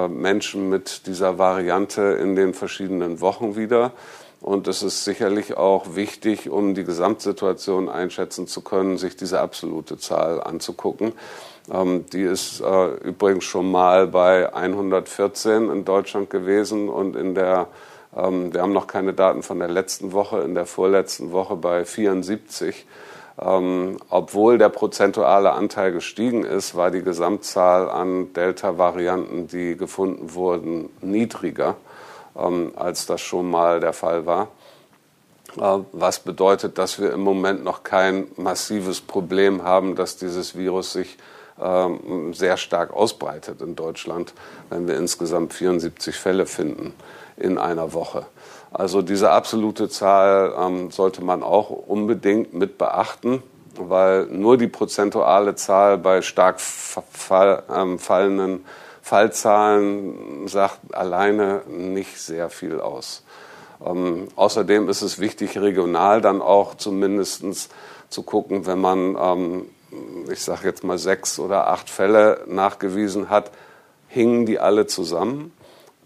Menschen 0.08 0.68
mit 0.68 1.06
dieser 1.06 1.38
Variante 1.38 2.02
in 2.02 2.36
den 2.36 2.54
verschiedenen 2.54 3.20
Wochen 3.20 3.56
wieder. 3.56 3.92
Und 4.40 4.68
es 4.68 4.82
ist 4.82 5.04
sicherlich 5.04 5.56
auch 5.56 5.96
wichtig, 5.96 6.48
um 6.48 6.74
die 6.74 6.84
Gesamtsituation 6.84 7.88
einschätzen 7.88 8.46
zu 8.46 8.60
können, 8.60 8.96
sich 8.96 9.16
diese 9.16 9.40
absolute 9.40 9.98
Zahl 9.98 10.40
anzugucken. 10.40 11.12
Ähm, 11.72 12.06
die 12.12 12.22
ist 12.22 12.60
äh, 12.60 12.86
übrigens 13.02 13.44
schon 13.44 13.70
mal 13.70 14.06
bei 14.06 14.54
114 14.54 15.68
in 15.70 15.84
Deutschland 15.84 16.30
gewesen 16.30 16.88
und 16.88 17.16
in 17.16 17.34
der, 17.34 17.66
ähm, 18.16 18.54
wir 18.54 18.62
haben 18.62 18.72
noch 18.72 18.86
keine 18.86 19.12
Daten 19.12 19.42
von 19.42 19.58
der 19.58 19.68
letzten 19.68 20.12
Woche, 20.12 20.40
in 20.40 20.54
der 20.54 20.66
vorletzten 20.66 21.32
Woche 21.32 21.56
bei 21.56 21.84
74. 21.84 22.86
Ähm, 23.40 23.98
obwohl 24.10 24.58
der 24.58 24.68
prozentuale 24.68 25.52
Anteil 25.52 25.92
gestiegen 25.92 26.44
ist, 26.44 26.74
war 26.74 26.90
die 26.90 27.02
Gesamtzahl 27.02 27.88
an 27.88 28.32
Delta-Varianten, 28.32 29.46
die 29.46 29.76
gefunden 29.76 30.34
wurden, 30.34 30.88
niedriger, 31.00 31.76
ähm, 32.36 32.72
als 32.74 33.06
das 33.06 33.20
schon 33.20 33.48
mal 33.48 33.78
der 33.78 33.92
Fall 33.92 34.26
war. 34.26 34.48
äh, 35.56 35.78
was 35.92 36.18
bedeutet, 36.18 36.78
dass 36.78 37.00
wir 37.00 37.12
im 37.12 37.20
Moment 37.20 37.62
noch 37.62 37.84
kein 37.84 38.26
massives 38.36 39.00
Problem 39.00 39.62
haben, 39.62 39.94
dass 39.94 40.16
dieses 40.16 40.56
Virus 40.56 40.92
sich 40.92 41.16
ähm, 41.60 42.34
sehr 42.34 42.56
stark 42.56 42.92
ausbreitet 42.92 43.60
in 43.62 43.76
Deutschland, 43.76 44.34
wenn 44.68 44.88
wir 44.88 44.96
insgesamt 44.96 45.54
74 45.54 46.16
Fälle 46.16 46.46
finden 46.46 46.92
in 47.38 47.58
einer 47.58 47.92
Woche. 47.92 48.26
Also 48.70 49.02
diese 49.02 49.30
absolute 49.30 49.88
Zahl 49.88 50.54
ähm, 50.58 50.90
sollte 50.90 51.24
man 51.24 51.42
auch 51.42 51.70
unbedingt 51.70 52.52
mit 52.52 52.78
beachten, 52.78 53.42
weil 53.78 54.26
nur 54.26 54.58
die 54.58 54.66
prozentuale 54.66 55.54
Zahl 55.54 55.98
bei 55.98 56.20
stark 56.20 56.60
fall, 56.60 57.62
ähm, 57.74 57.98
fallenden 57.98 58.64
Fallzahlen 59.02 60.46
sagt 60.48 60.94
alleine 60.94 61.62
nicht 61.66 62.20
sehr 62.20 62.50
viel 62.50 62.80
aus. 62.80 63.24
Ähm, 63.84 64.28
außerdem 64.36 64.88
ist 64.88 65.02
es 65.02 65.18
wichtig, 65.18 65.58
regional 65.58 66.20
dann 66.20 66.42
auch 66.42 66.74
zumindest 66.74 67.70
zu 68.10 68.22
gucken, 68.22 68.66
wenn 68.66 68.80
man 68.80 69.16
ähm, 69.18 69.66
ich 70.30 70.42
sage 70.42 70.66
jetzt 70.66 70.84
mal 70.84 70.98
sechs 70.98 71.38
oder 71.38 71.68
acht 71.68 71.88
Fälle 71.88 72.44
nachgewiesen 72.46 73.30
hat, 73.30 73.50
hingen 74.08 74.46
die 74.46 74.58
alle 74.58 74.86
zusammen? 74.86 75.52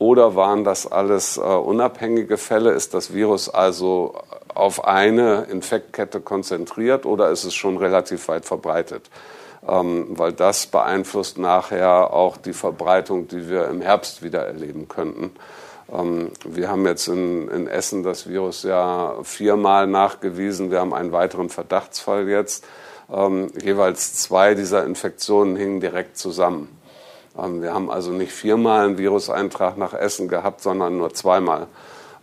Oder 0.03 0.35
waren 0.35 0.65
das 0.65 0.91
alles 0.91 1.37
äh, 1.37 1.43
unabhängige 1.43 2.37
Fälle? 2.37 2.73
Ist 2.73 2.93
das 2.93 3.15
Virus 3.15 3.49
also 3.49 4.17
auf 4.53 4.85
eine 4.85 5.45
Infektkette 5.45 6.19
konzentriert 6.19 7.07
oder 7.07 7.31
ist 7.31 7.45
es 7.45 7.55
schon 7.55 7.77
relativ 7.77 8.27
weit 8.27 8.45
verbreitet? 8.45 9.11
Ähm, 9.65 10.07
weil 10.09 10.33
das 10.33 10.67
beeinflusst 10.67 11.39
nachher 11.39 12.13
auch 12.13 12.37
die 12.37 12.53
Verbreitung, 12.53 13.29
die 13.29 13.49
wir 13.49 13.69
im 13.69 13.81
Herbst 13.81 14.25
wieder 14.25 14.45
erleben 14.45 14.89
könnten. 14.89 15.31
Ähm, 15.93 16.33
wir 16.45 16.69
haben 16.69 16.85
jetzt 16.85 17.07
in, 17.07 17.47
in 17.47 17.69
Essen 17.69 18.03
das 18.03 18.29
Virus 18.29 18.65
ja 18.65 19.15
viermal 19.23 19.87
nachgewiesen. 19.87 20.73
Wir 20.73 20.81
haben 20.81 20.95
einen 20.95 21.13
weiteren 21.13 21.49
Verdachtsfall 21.49 22.29
jetzt. 22.29 22.65
Ähm, 23.09 23.53
jeweils 23.63 24.15
zwei 24.15 24.57
dieser 24.57 24.85
Infektionen 24.85 25.55
hingen 25.55 25.79
direkt 25.79 26.19
zusammen. 26.19 26.82
Ähm, 27.39 27.63
wir 27.63 27.75
haben 27.75 27.91
also 27.91 28.11
nicht 28.11 28.33
viermal 28.33 28.87
einen 28.87 28.99
Viruseintrag 28.99 29.77
nach 29.77 29.95
Essen 29.95 30.29
gehabt, 30.29 30.61
sondern 30.61 30.99
nur 30.99 31.15
zweimal. 31.15 31.67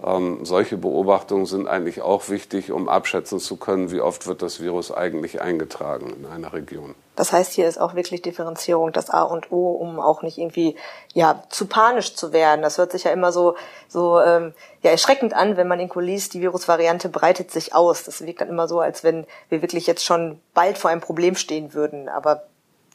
Ähm, 0.01 0.45
solche 0.45 0.77
Beobachtungen 0.77 1.45
sind 1.45 1.67
eigentlich 1.67 2.01
auch 2.01 2.29
wichtig, 2.29 2.71
um 2.71 2.87
abschätzen 2.87 3.39
zu 3.39 3.57
können, 3.57 3.91
wie 3.91 3.99
oft 3.99 4.27
wird 4.27 4.41
das 4.41 4.61
Virus 4.61 4.93
eigentlich 4.93 5.41
eingetragen 5.41 6.13
in 6.17 6.25
einer 6.25 6.53
Region. 6.53 6.95
Das 7.17 7.33
heißt, 7.33 7.51
hier 7.51 7.67
ist 7.67 7.81
auch 7.81 7.95
wirklich 7.95 8.21
Differenzierung 8.21 8.93
das 8.93 9.09
A 9.09 9.23
und 9.23 9.51
O, 9.51 9.71
um 9.71 9.99
auch 9.99 10.21
nicht 10.21 10.37
irgendwie 10.37 10.77
ja 11.13 11.43
zu 11.49 11.65
panisch 11.65 12.15
zu 12.15 12.31
werden. 12.31 12.61
Das 12.61 12.77
hört 12.77 12.93
sich 12.93 13.03
ja 13.03 13.11
immer 13.11 13.33
so 13.33 13.57
so 13.89 14.21
ähm, 14.21 14.53
ja 14.83 14.91
erschreckend 14.91 15.33
an, 15.33 15.57
wenn 15.57 15.67
man 15.67 15.81
irgendwo 15.81 15.99
liest, 15.99 16.33
die 16.33 16.39
Virusvariante 16.39 17.09
breitet 17.09 17.51
sich 17.51 17.75
aus. 17.75 18.05
Das 18.05 18.25
wirkt 18.25 18.39
dann 18.39 18.47
immer 18.47 18.69
so, 18.69 18.79
als 18.79 19.03
wenn 19.03 19.27
wir 19.49 19.61
wirklich 19.61 19.85
jetzt 19.85 20.05
schon 20.05 20.39
bald 20.53 20.77
vor 20.77 20.91
einem 20.91 21.01
Problem 21.01 21.35
stehen 21.35 21.73
würden. 21.73 22.07
Aber 22.07 22.43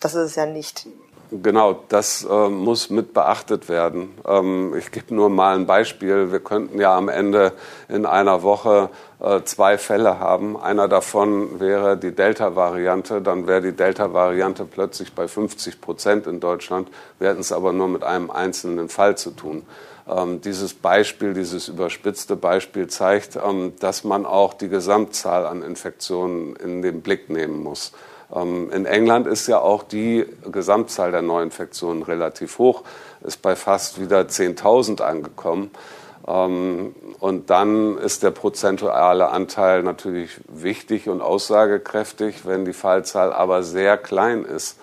das 0.00 0.14
ist 0.14 0.30
es 0.30 0.36
ja 0.36 0.46
nicht. 0.46 0.86
Genau, 1.30 1.84
das 1.88 2.26
äh, 2.28 2.48
muss 2.48 2.90
mit 2.90 3.14
beachtet 3.14 3.68
werden. 3.68 4.14
Ähm, 4.26 4.74
ich 4.76 4.92
gebe 4.92 5.14
nur 5.14 5.30
mal 5.30 5.56
ein 5.56 5.66
Beispiel. 5.66 6.30
Wir 6.30 6.40
könnten 6.40 6.78
ja 6.78 6.96
am 6.96 7.08
Ende 7.08 7.52
in 7.88 8.06
einer 8.06 8.42
Woche 8.42 8.90
äh, 9.20 9.42
zwei 9.44 9.78
Fälle 9.78 10.20
haben. 10.20 10.56
Einer 10.56 10.86
davon 10.86 11.60
wäre 11.60 11.96
die 11.96 12.14
Delta-Variante. 12.14 13.22
Dann 13.22 13.46
wäre 13.46 13.62
die 13.62 13.72
Delta-Variante 13.72 14.64
plötzlich 14.64 15.14
bei 15.14 15.26
50 15.26 15.80
Prozent 15.80 16.26
in 16.26 16.40
Deutschland. 16.40 16.88
Wir 17.18 17.30
hätten 17.30 17.40
es 17.40 17.52
aber 17.52 17.72
nur 17.72 17.88
mit 17.88 18.04
einem 18.04 18.30
einzelnen 18.30 18.88
Fall 18.88 19.16
zu 19.16 19.30
tun. 19.30 19.62
Ähm, 20.06 20.42
dieses 20.42 20.74
Beispiel, 20.74 21.32
dieses 21.32 21.68
überspitzte 21.68 22.36
Beispiel 22.36 22.88
zeigt, 22.88 23.36
ähm, 23.36 23.72
dass 23.80 24.04
man 24.04 24.26
auch 24.26 24.52
die 24.52 24.68
Gesamtzahl 24.68 25.46
an 25.46 25.62
Infektionen 25.62 26.54
in 26.56 26.82
den 26.82 27.00
Blick 27.00 27.30
nehmen 27.30 27.62
muss. 27.62 27.92
Ähm, 28.32 28.70
in 28.70 28.86
England 28.86 29.26
ist 29.26 29.46
ja 29.46 29.58
auch 29.58 29.82
die 29.82 30.26
Gesamtzahl 30.50 31.10
der 31.10 31.22
Neuinfektionen 31.22 32.02
relativ 32.02 32.58
hoch, 32.58 32.82
ist 33.22 33.42
bei 33.42 33.56
fast 33.56 34.00
wieder 34.00 34.20
10.000 34.20 35.02
angekommen. 35.02 35.70
Ähm, 36.26 36.94
und 37.20 37.50
dann 37.50 37.98
ist 37.98 38.22
der 38.22 38.30
prozentuale 38.30 39.28
Anteil 39.28 39.82
natürlich 39.82 40.40
wichtig 40.48 41.08
und 41.08 41.20
aussagekräftig. 41.20 42.46
Wenn 42.46 42.64
die 42.64 42.72
Fallzahl 42.72 43.32
aber 43.32 43.62
sehr 43.62 43.98
klein 43.98 44.44
ist, 44.44 44.78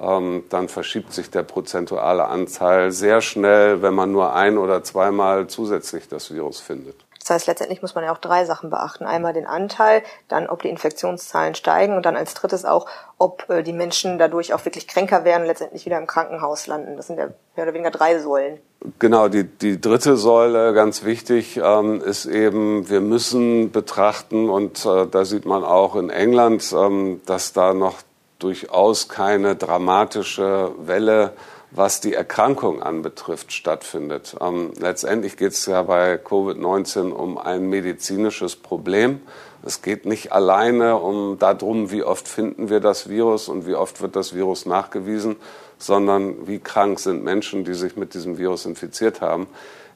ähm, 0.00 0.44
dann 0.50 0.68
verschiebt 0.68 1.12
sich 1.12 1.30
der 1.30 1.42
prozentuale 1.42 2.26
Anteil 2.26 2.92
sehr 2.92 3.20
schnell, 3.20 3.82
wenn 3.82 3.94
man 3.94 4.12
nur 4.12 4.34
ein 4.34 4.58
oder 4.58 4.82
zweimal 4.82 5.46
zusätzlich 5.46 6.08
das 6.08 6.32
Virus 6.32 6.60
findet. 6.60 6.96
Das 7.22 7.30
heißt, 7.30 7.46
letztendlich 7.46 7.82
muss 7.82 7.94
man 7.94 8.02
ja 8.02 8.12
auch 8.12 8.18
drei 8.18 8.44
Sachen 8.44 8.68
beachten. 8.68 9.04
Einmal 9.04 9.32
den 9.32 9.46
Anteil, 9.46 10.02
dann 10.26 10.48
ob 10.48 10.62
die 10.62 10.68
Infektionszahlen 10.68 11.54
steigen 11.54 11.96
und 11.96 12.04
dann 12.04 12.16
als 12.16 12.34
drittes 12.34 12.64
auch, 12.64 12.86
ob 13.16 13.48
äh, 13.48 13.62
die 13.62 13.72
Menschen 13.72 14.18
dadurch 14.18 14.52
auch 14.52 14.64
wirklich 14.64 14.88
kränker 14.88 15.24
werden 15.24 15.42
und 15.42 15.48
letztendlich 15.48 15.86
wieder 15.86 15.98
im 15.98 16.08
Krankenhaus 16.08 16.66
landen. 16.66 16.96
Das 16.96 17.06
sind 17.06 17.18
ja 17.18 17.28
mehr 17.54 17.64
oder 17.64 17.74
weniger 17.74 17.92
drei 17.92 18.18
Säulen. 18.18 18.58
Genau, 18.98 19.28
die, 19.28 19.44
die 19.44 19.80
dritte 19.80 20.16
Säule, 20.16 20.74
ganz 20.74 21.04
wichtig, 21.04 21.60
ähm, 21.62 22.00
ist 22.00 22.26
eben, 22.26 22.88
wir 22.88 23.00
müssen 23.00 23.70
betrachten, 23.70 24.50
und 24.50 24.84
äh, 24.84 25.06
da 25.06 25.24
sieht 25.24 25.46
man 25.46 25.62
auch 25.62 25.94
in 25.94 26.10
England, 26.10 26.74
ähm, 26.76 27.20
dass 27.24 27.52
da 27.52 27.74
noch 27.74 27.98
durchaus 28.40 29.08
keine 29.08 29.54
dramatische 29.54 30.72
Welle 30.78 31.34
was 31.74 32.00
die 32.00 32.14
Erkrankung 32.14 32.82
anbetrifft, 32.82 33.52
stattfindet. 33.52 34.36
Ähm, 34.40 34.72
letztendlich 34.78 35.36
geht 35.36 35.52
es 35.52 35.66
ja 35.66 35.82
bei 35.82 36.16
Covid-19 36.16 37.10
um 37.10 37.38
ein 37.38 37.68
medizinisches 37.68 38.56
Problem. 38.56 39.20
Es 39.64 39.80
geht 39.80 40.04
nicht 40.04 40.32
alleine 40.32 40.98
um 40.98 41.38
darum, 41.38 41.90
wie 41.90 42.02
oft 42.02 42.28
finden 42.28 42.68
wir 42.68 42.80
das 42.80 43.08
Virus 43.08 43.48
und 43.48 43.66
wie 43.66 43.74
oft 43.74 44.02
wird 44.02 44.16
das 44.16 44.34
Virus 44.34 44.66
nachgewiesen, 44.66 45.36
sondern 45.78 46.46
wie 46.46 46.58
krank 46.58 47.00
sind 47.00 47.24
Menschen, 47.24 47.64
die 47.64 47.74
sich 47.74 47.96
mit 47.96 48.14
diesem 48.14 48.38
Virus 48.38 48.66
infiziert 48.66 49.20
haben. 49.20 49.46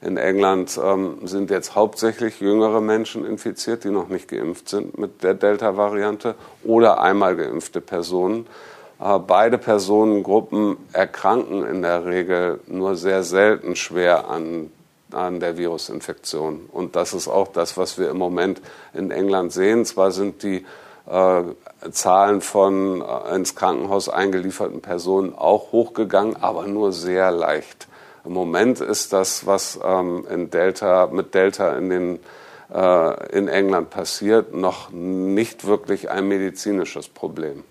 In 0.01 0.17
England 0.17 0.79
ähm, 0.83 1.19
sind 1.23 1.49
jetzt 1.49 1.75
hauptsächlich 1.75 2.39
jüngere 2.39 2.81
Menschen 2.81 3.25
infiziert, 3.25 3.83
die 3.83 3.89
noch 3.89 4.09
nicht 4.09 4.27
geimpft 4.27 4.69
sind 4.69 4.97
mit 4.97 5.23
der 5.23 5.33
Delta-Variante 5.33 6.35
oder 6.63 7.01
einmal 7.01 7.35
geimpfte 7.35 7.81
Personen. 7.81 8.47
Beide 8.99 9.59
Personengruppen 9.59 10.77
erkranken 10.91 11.63
in 11.67 11.83
der 11.83 12.05
Regel 12.05 12.59
nur 12.65 12.95
sehr 12.95 13.21
selten 13.21 13.75
schwer 13.75 14.27
an, 14.27 14.71
an 15.11 15.39
der 15.39 15.55
Virusinfektion. 15.57 16.67
Und 16.71 16.95
das 16.95 17.13
ist 17.13 17.27
auch 17.27 17.49
das, 17.49 17.77
was 17.77 17.99
wir 17.99 18.09
im 18.09 18.17
Moment 18.17 18.59
in 18.95 19.11
England 19.11 19.53
sehen. 19.53 19.85
Zwar 19.85 20.11
sind 20.11 20.41
die 20.41 20.65
äh, 21.09 21.43
Zahlen 21.91 22.41
von 22.41 23.01
äh, 23.01 23.35
ins 23.35 23.55
Krankenhaus 23.55 24.09
eingelieferten 24.09 24.81
Personen 24.81 25.35
auch 25.35 25.71
hochgegangen, 25.71 26.35
aber 26.41 26.67
nur 26.67 26.91
sehr 26.91 27.31
leicht. 27.31 27.87
Im 28.25 28.33
Moment 28.33 28.81
ist 28.81 29.13
das, 29.13 29.45
was 29.45 29.79
ähm, 29.83 30.25
in 30.29 30.49
Delta, 30.49 31.07
mit 31.07 31.33
Delta 31.33 31.77
in, 31.77 31.89
den, 31.89 32.19
äh, 32.73 33.37
in 33.37 33.47
England 33.47 33.89
passiert, 33.89 34.53
noch 34.53 34.89
nicht 34.89 35.65
wirklich 35.67 36.09
ein 36.09 36.27
medizinisches 36.27 37.07
Problem. 37.07 37.63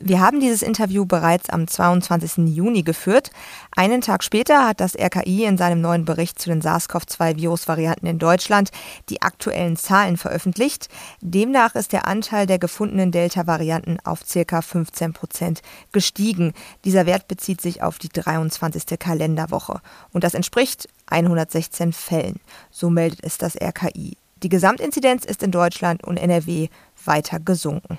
Wir 0.00 0.20
haben 0.20 0.38
dieses 0.38 0.62
Interview 0.62 1.06
bereits 1.06 1.50
am 1.50 1.66
22. 1.66 2.54
Juni 2.54 2.84
geführt. 2.84 3.32
Einen 3.74 4.00
Tag 4.00 4.22
später 4.22 4.68
hat 4.68 4.80
das 4.80 4.96
RKI 4.96 5.44
in 5.44 5.58
seinem 5.58 5.80
neuen 5.80 6.04
Bericht 6.04 6.40
zu 6.40 6.50
den 6.50 6.62
SARS-CoV-2-Virusvarianten 6.62 8.08
in 8.08 8.20
Deutschland 8.20 8.70
die 9.08 9.22
aktuellen 9.22 9.76
Zahlen 9.76 10.16
veröffentlicht. 10.16 10.88
Demnach 11.20 11.74
ist 11.74 11.92
der 11.92 12.06
Anteil 12.06 12.46
der 12.46 12.60
gefundenen 12.60 13.10
Delta-Varianten 13.10 13.98
auf 14.04 14.20
ca. 14.24 14.62
15 14.62 15.12
Prozent 15.14 15.62
gestiegen. 15.90 16.52
Dieser 16.84 17.06
Wert 17.06 17.26
bezieht 17.26 17.60
sich 17.60 17.82
auf 17.82 17.98
die 17.98 18.08
23. 18.08 19.00
Kalenderwoche 19.00 19.80
und 20.12 20.22
das 20.22 20.34
entspricht 20.34 20.88
116 21.06 21.92
Fällen. 21.92 22.38
So 22.70 22.88
meldet 22.88 23.24
es 23.24 23.36
das 23.36 23.60
RKI. 23.60 24.16
Die 24.44 24.48
Gesamtinzidenz 24.48 25.24
ist 25.24 25.42
in 25.42 25.50
Deutschland 25.50 26.04
und 26.04 26.18
NRW 26.18 26.68
weiter 27.04 27.40
gesunken. 27.40 27.98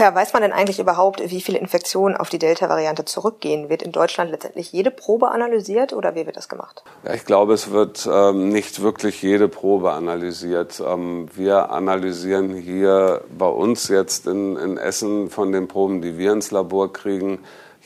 Woher 0.00 0.14
weiß 0.14 0.32
man 0.32 0.40
denn 0.40 0.52
eigentlich 0.52 0.80
überhaupt, 0.80 1.20
wie 1.30 1.42
viele 1.42 1.58
Infektionen 1.58 2.16
auf 2.16 2.30
die 2.30 2.38
Delta-Variante 2.38 3.04
zurückgehen? 3.04 3.68
Wird 3.68 3.82
in 3.82 3.92
Deutschland 3.92 4.30
letztendlich 4.30 4.72
jede 4.72 4.90
Probe 4.90 5.30
analysiert 5.30 5.92
oder 5.92 6.14
wie 6.14 6.24
wird 6.24 6.38
das 6.38 6.48
gemacht? 6.48 6.82
Ja, 7.04 7.12
ich 7.12 7.26
glaube, 7.26 7.52
es 7.52 7.70
wird 7.70 8.08
ähm, 8.10 8.48
nicht 8.48 8.80
wirklich 8.80 9.20
jede 9.20 9.46
Probe 9.46 9.92
analysiert. 9.92 10.80
Ähm, 10.80 11.28
wir 11.34 11.70
analysieren 11.70 12.54
hier 12.54 13.20
bei 13.36 13.44
uns 13.44 13.88
jetzt 13.88 14.26
in, 14.26 14.56
in 14.56 14.78
Essen 14.78 15.28
von 15.28 15.52
den 15.52 15.68
Proben, 15.68 16.00
die 16.00 16.16
wir 16.16 16.32
ins 16.32 16.50
Labor 16.50 16.90
kriegen, 16.90 17.40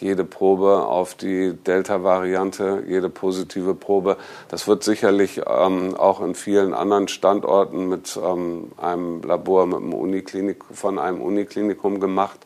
jede 0.05 0.25
Probe 0.25 0.87
auf 0.87 1.15
die 1.15 1.55
Delta-Variante, 1.55 2.85
jede 2.87 3.09
positive 3.09 3.75
Probe. 3.75 4.19
Das 4.49 4.69
wird 4.69 4.85
sicherlich 4.85 5.41
ähm, 5.47 5.97
auch 5.97 6.21
in 6.21 6.35
vielen 6.35 6.75
anderen 6.75 7.09
Standorten 7.09 7.89
mit 7.89 8.21
ähm, 8.23 8.73
einem 8.77 9.23
Labor 9.23 9.65
mit 9.67 9.79
einem 9.79 9.95
Uniklinik, 9.95 10.63
von 10.73 10.99
einem 10.99 11.23
Uniklinikum 11.23 12.01
gemacht. 12.01 12.39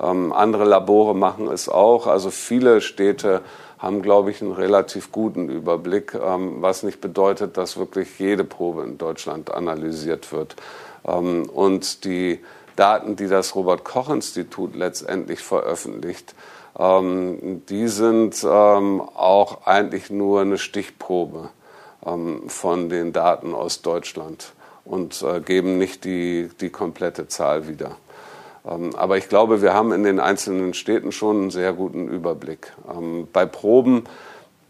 Ähm, 0.00 0.32
andere 0.32 0.64
Labore 0.64 1.16
machen 1.16 1.48
es 1.48 1.68
auch. 1.68 2.06
Also 2.06 2.30
viele 2.30 2.80
Städte 2.80 3.40
haben, 3.80 4.02
glaube 4.02 4.30
ich, 4.30 4.40
einen 4.40 4.52
relativ 4.52 5.10
guten 5.10 5.48
Überblick, 5.48 6.14
ähm, 6.14 6.58
was 6.60 6.84
nicht 6.84 7.00
bedeutet, 7.00 7.56
dass 7.56 7.76
wirklich 7.76 8.20
jede 8.20 8.44
Probe 8.44 8.84
in 8.84 8.98
Deutschland 8.98 9.52
analysiert 9.52 10.32
wird. 10.32 10.54
Ähm, 11.04 11.50
und 11.52 12.04
die 12.04 12.38
Daten, 12.76 13.16
die 13.16 13.26
das 13.26 13.56
Robert 13.56 13.82
Koch 13.82 14.10
Institut 14.10 14.76
letztendlich 14.76 15.40
veröffentlicht, 15.40 16.36
ähm, 16.80 17.62
die 17.68 17.88
sind 17.88 18.42
ähm, 18.42 19.02
auch 19.02 19.66
eigentlich 19.66 20.10
nur 20.10 20.40
eine 20.40 20.56
Stichprobe 20.56 21.50
ähm, 22.06 22.48
von 22.48 22.88
den 22.88 23.12
Daten 23.12 23.54
aus 23.54 23.82
Deutschland 23.82 24.54
und 24.86 25.22
äh, 25.22 25.40
geben 25.40 25.76
nicht 25.76 26.04
die, 26.04 26.48
die 26.60 26.70
komplette 26.70 27.28
Zahl 27.28 27.68
wieder. 27.68 27.96
Ähm, 28.66 28.94
aber 28.96 29.18
ich 29.18 29.28
glaube, 29.28 29.60
wir 29.60 29.74
haben 29.74 29.92
in 29.92 30.04
den 30.04 30.20
einzelnen 30.20 30.72
Städten 30.72 31.12
schon 31.12 31.42
einen 31.42 31.50
sehr 31.50 31.74
guten 31.74 32.08
Überblick. 32.08 32.72
Ähm, 32.90 33.28
bei 33.30 33.44
Proben, 33.44 34.04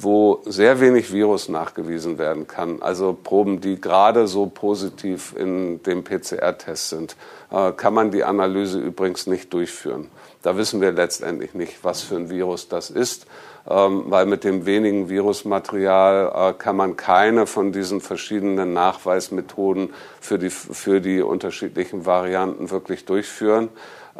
wo 0.02 0.40
sehr 0.46 0.80
wenig 0.80 1.12
Virus 1.12 1.48
nachgewiesen 1.48 2.18
werden 2.18 2.46
kann, 2.46 2.82
also 2.82 3.12
Proben, 3.12 3.60
die 3.60 3.80
gerade 3.80 4.26
so 4.26 4.46
positiv 4.46 5.34
in 5.36 5.82
dem 5.82 6.04
PCR-Test 6.04 6.88
sind, 6.90 7.16
äh, 7.50 7.72
kann 7.72 7.94
man 7.94 8.10
die 8.10 8.24
Analyse 8.24 8.78
übrigens 8.78 9.26
nicht 9.26 9.52
durchführen. 9.52 10.08
Da 10.42 10.56
wissen 10.56 10.80
wir 10.80 10.92
letztendlich 10.92 11.52
nicht, 11.52 11.84
was 11.84 12.02
für 12.02 12.16
ein 12.16 12.30
Virus 12.30 12.68
das 12.68 12.88
ist, 12.88 13.26
ähm, 13.68 14.04
weil 14.06 14.24
mit 14.24 14.44
dem 14.44 14.64
wenigen 14.64 15.10
Virusmaterial 15.10 16.32
äh, 16.34 16.52
kann 16.54 16.76
man 16.76 16.96
keine 16.96 17.46
von 17.46 17.72
diesen 17.72 18.00
verschiedenen 18.00 18.72
Nachweismethoden 18.72 19.90
für 20.20 20.38
die, 20.38 20.50
für 20.50 21.00
die 21.00 21.20
unterschiedlichen 21.20 22.06
Varianten 22.06 22.70
wirklich 22.70 23.04
durchführen. 23.04 23.68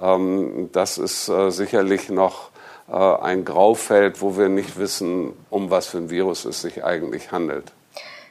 Ähm, 0.01 0.69
das 0.73 0.99
ist 0.99 1.29
äh, 1.29 1.51
sicherlich 1.51 2.11
noch 2.11 2.51
ein 2.97 3.45
Graufeld, 3.45 4.21
wo 4.21 4.37
wir 4.37 4.49
nicht 4.49 4.79
wissen, 4.79 5.33
um 5.49 5.71
was 5.71 5.87
für 5.87 5.99
ein 5.99 6.11
Virus 6.11 6.45
es 6.45 6.63
sich 6.63 6.85
eigentlich 6.85 7.33
handelt. 7.33 7.73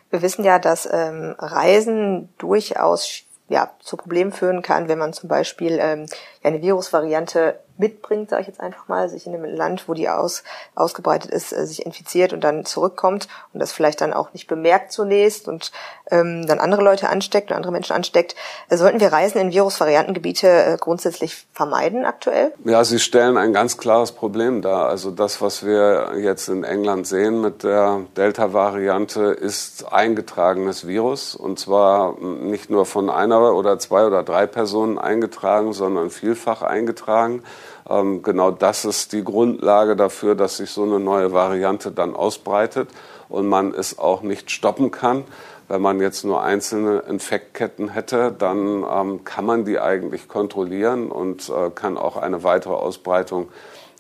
Wir 0.09 0.21
wissen 0.21 0.43
ja, 0.43 0.59
dass 0.59 0.87
ähm, 0.91 1.35
Reisen 1.37 2.29
durchaus 2.37 3.23
ja, 3.47 3.71
zu 3.79 3.97
Problemen 3.97 4.31
führen 4.31 4.61
kann, 4.61 4.87
wenn 4.87 4.99
man 4.99 5.13
zum 5.13 5.29
Beispiel 5.29 5.79
ähm, 5.81 6.05
eine 6.43 6.61
Virusvariante 6.61 7.59
mitbringt, 7.79 8.29
sage 8.29 8.43
ich 8.43 8.47
jetzt 8.47 8.59
einfach 8.59 8.87
mal, 8.87 9.09
sich 9.09 9.25
in 9.25 9.33
einem 9.33 9.45
Land, 9.45 9.87
wo 9.87 9.93
die 9.93 10.09
aus, 10.09 10.43
ausgebreitet 10.75 11.31
ist, 11.31 11.53
äh, 11.53 11.65
sich 11.65 11.85
infiziert 11.85 12.33
und 12.33 12.43
dann 12.43 12.65
zurückkommt 12.65 13.27
und 13.53 13.59
das 13.59 13.71
vielleicht 13.71 14.01
dann 14.01 14.13
auch 14.13 14.33
nicht 14.33 14.47
bemerkt 14.47 14.91
zunächst 14.91 15.47
und 15.47 15.71
ähm, 16.11 16.45
dann 16.45 16.59
andere 16.59 16.83
Leute 16.83 17.09
ansteckt 17.09 17.49
oder 17.49 17.55
andere 17.55 17.71
Menschen 17.71 17.95
ansteckt. 17.95 18.35
Äh, 18.69 18.77
sollten 18.77 18.99
wir 18.99 19.11
Reisen 19.11 19.39
in 19.39 19.51
Virusvariantengebiete 19.51 20.47
äh, 20.47 20.77
grundsätzlich 20.79 21.47
vermeiden 21.53 22.05
aktuell? 22.05 22.53
Ja, 22.65 22.83
Sie 22.83 22.99
stellen 22.99 23.37
ein 23.37 23.53
ganz 23.53 23.77
klares 23.77 24.11
Problem 24.11 24.61
dar. 24.61 24.89
Also 24.89 25.11
das, 25.11 25.41
was 25.41 25.65
wir 25.65 26.11
jetzt 26.17 26.49
in 26.49 26.63
England 26.63 27.07
sehen 27.07 27.41
mit 27.41 27.63
der 27.63 28.01
Delta-Variante, 28.17 29.21
ist 29.23 29.91
eingetragenes 29.91 30.85
Virus 30.85 31.35
und 31.35 31.59
zwar 31.59 32.19
nicht 32.19 32.69
nur 32.69 32.85
von 32.85 33.09
einer 33.09 33.55
oder 33.55 33.79
zwei 33.79 34.05
oder 34.05 34.23
drei 34.23 34.47
Personen 34.47 34.97
eingetragen, 34.97 35.71
sondern 35.71 36.09
vielfach 36.09 36.61
eingetragen. 36.61 37.43
Ähm, 37.89 38.21
genau 38.21 38.51
das 38.51 38.85
ist 38.85 39.13
die 39.13 39.23
Grundlage 39.23 39.95
dafür, 39.95 40.35
dass 40.35 40.57
sich 40.57 40.69
so 40.69 40.83
eine 40.83 40.99
neue 40.99 41.31
Variante 41.31 41.91
dann 41.91 42.15
ausbreitet 42.15 42.89
und 43.29 43.47
man 43.47 43.73
es 43.73 43.97
auch 43.97 44.21
nicht 44.21 44.51
stoppen 44.51 44.91
kann. 44.91 45.23
Wenn 45.67 45.81
man 45.81 45.99
jetzt 45.99 46.23
nur 46.25 46.41
einzelne 46.41 47.03
Infektketten 47.07 47.89
hätte, 47.89 48.31
dann 48.37 48.83
ähm, 48.91 49.23
kann 49.23 49.45
man 49.45 49.65
die 49.65 49.79
eigentlich 49.79 50.27
kontrollieren 50.27 51.11
und 51.11 51.49
äh, 51.49 51.69
kann 51.69 51.97
auch 51.97 52.17
eine 52.17 52.43
weitere 52.43 52.73
Ausbreitung 52.73 53.49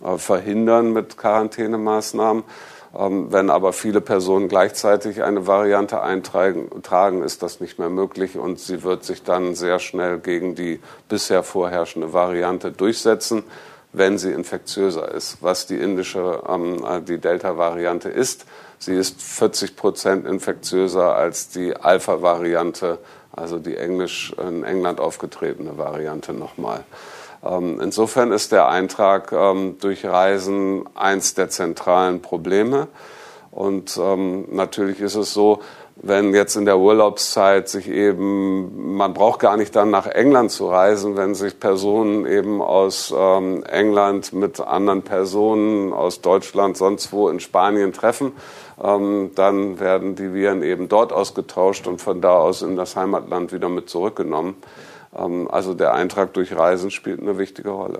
äh, 0.03 0.17
verhindern 0.17 0.93
mit 0.93 1.17
Quarantänemaßnahmen. 1.17 2.43
Ähm, 2.97 3.31
wenn 3.31 3.51
aber 3.51 3.71
viele 3.71 4.01
Personen 4.01 4.47
gleichzeitig 4.47 5.21
eine 5.21 5.45
Variante 5.45 6.01
eintragen, 6.01 7.21
ist 7.21 7.43
das 7.43 7.59
nicht 7.59 7.77
mehr 7.77 7.91
möglich 7.91 8.35
und 8.35 8.59
sie 8.59 8.81
wird 8.81 9.03
sich 9.03 9.21
dann 9.21 9.53
sehr 9.53 9.77
schnell 9.77 10.17
gegen 10.17 10.55
die 10.55 10.79
bisher 11.07 11.43
vorherrschende 11.43 12.13
Variante 12.13 12.71
durchsetzen 12.71 13.43
wenn 13.91 14.17
sie 14.17 14.31
infektiöser 14.31 15.11
ist, 15.13 15.37
was 15.41 15.65
die 15.65 15.77
indische, 15.77 16.43
ähm, 16.47 16.85
äh, 16.85 17.01
die 17.01 17.17
Delta-Variante 17.17 18.09
ist. 18.09 18.45
Sie 18.77 18.95
ist 18.95 19.21
40 19.21 19.75
Prozent 19.75 20.27
infektiöser 20.27 21.15
als 21.15 21.49
die 21.49 21.75
Alpha-Variante, 21.75 22.99
also 23.35 23.59
die 23.59 23.77
Englisch 23.77 24.33
in 24.37 24.63
England 24.63 24.99
aufgetretene 24.99 25.77
Variante 25.77 26.33
nochmal. 26.33 26.83
Ähm, 27.43 27.79
insofern 27.81 28.31
ist 28.31 28.51
der 28.51 28.67
Eintrag 28.67 29.31
ähm, 29.31 29.77
durch 29.79 30.05
Reisen 30.05 30.85
eins 30.95 31.33
der 31.33 31.49
zentralen 31.49 32.21
Probleme. 32.21 32.87
Und 33.51 33.97
ähm, 33.97 34.45
natürlich 34.51 34.99
ist 34.99 35.15
es 35.15 35.33
so, 35.33 35.61
wenn 36.01 36.33
jetzt 36.33 36.55
in 36.55 36.65
der 36.65 36.77
Urlaubszeit 36.77 37.67
sich 37.67 37.89
eben, 37.89 38.95
man 38.95 39.13
braucht 39.13 39.41
gar 39.41 39.57
nicht 39.57 39.75
dann 39.75 39.89
nach 39.91 40.05
England 40.05 40.51
zu 40.51 40.69
reisen, 40.69 41.17
wenn 41.17 41.35
sich 41.35 41.59
Personen 41.59 42.25
eben 42.25 42.61
aus 42.61 43.13
ähm, 43.15 43.63
England 43.63 44.31
mit 44.31 44.61
anderen 44.61 45.01
Personen 45.01 45.91
aus 45.91 46.21
Deutschland, 46.21 46.77
sonst 46.77 47.11
wo 47.11 47.27
in 47.27 47.39
Spanien 47.39 47.91
treffen, 47.91 48.31
ähm, 48.81 49.31
dann 49.35 49.79
werden 49.79 50.15
die 50.15 50.33
Viren 50.33 50.63
eben 50.63 50.87
dort 50.87 51.11
ausgetauscht 51.11 51.85
und 51.85 52.01
von 52.01 52.21
da 52.21 52.37
aus 52.37 52.61
in 52.61 52.77
das 52.77 52.95
Heimatland 52.95 53.51
wieder 53.51 53.67
mit 53.67 53.89
zurückgenommen. 53.89 54.55
Ähm, 55.17 55.49
also 55.51 55.73
der 55.73 55.93
Eintrag 55.93 56.33
durch 56.33 56.55
Reisen 56.55 56.91
spielt 56.91 57.19
eine 57.19 57.37
wichtige 57.37 57.71
Rolle. 57.71 57.99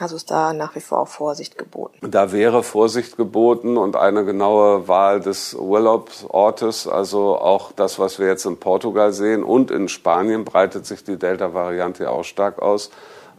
Also 0.00 0.16
ist 0.16 0.30
da 0.30 0.52
nach 0.52 0.74
wie 0.74 0.80
vor 0.80 1.00
auch 1.00 1.08
Vorsicht 1.08 1.56
geboten. 1.56 2.10
Da 2.10 2.32
wäre 2.32 2.62
Vorsicht 2.62 3.16
geboten 3.16 3.76
und 3.76 3.96
eine 3.96 4.24
genaue 4.24 4.88
Wahl 4.88 5.20
des 5.20 5.54
Urlaubsortes. 5.54 6.88
Also 6.88 7.38
auch 7.38 7.72
das, 7.72 7.98
was 7.98 8.18
wir 8.18 8.26
jetzt 8.26 8.44
in 8.44 8.58
Portugal 8.58 9.12
sehen 9.12 9.44
und 9.44 9.70
in 9.70 9.88
Spanien 9.88 10.44
breitet 10.44 10.86
sich 10.86 11.04
die 11.04 11.16
Delta-Variante 11.16 12.10
auch 12.10 12.24
stark 12.24 12.60
aus. 12.60 12.90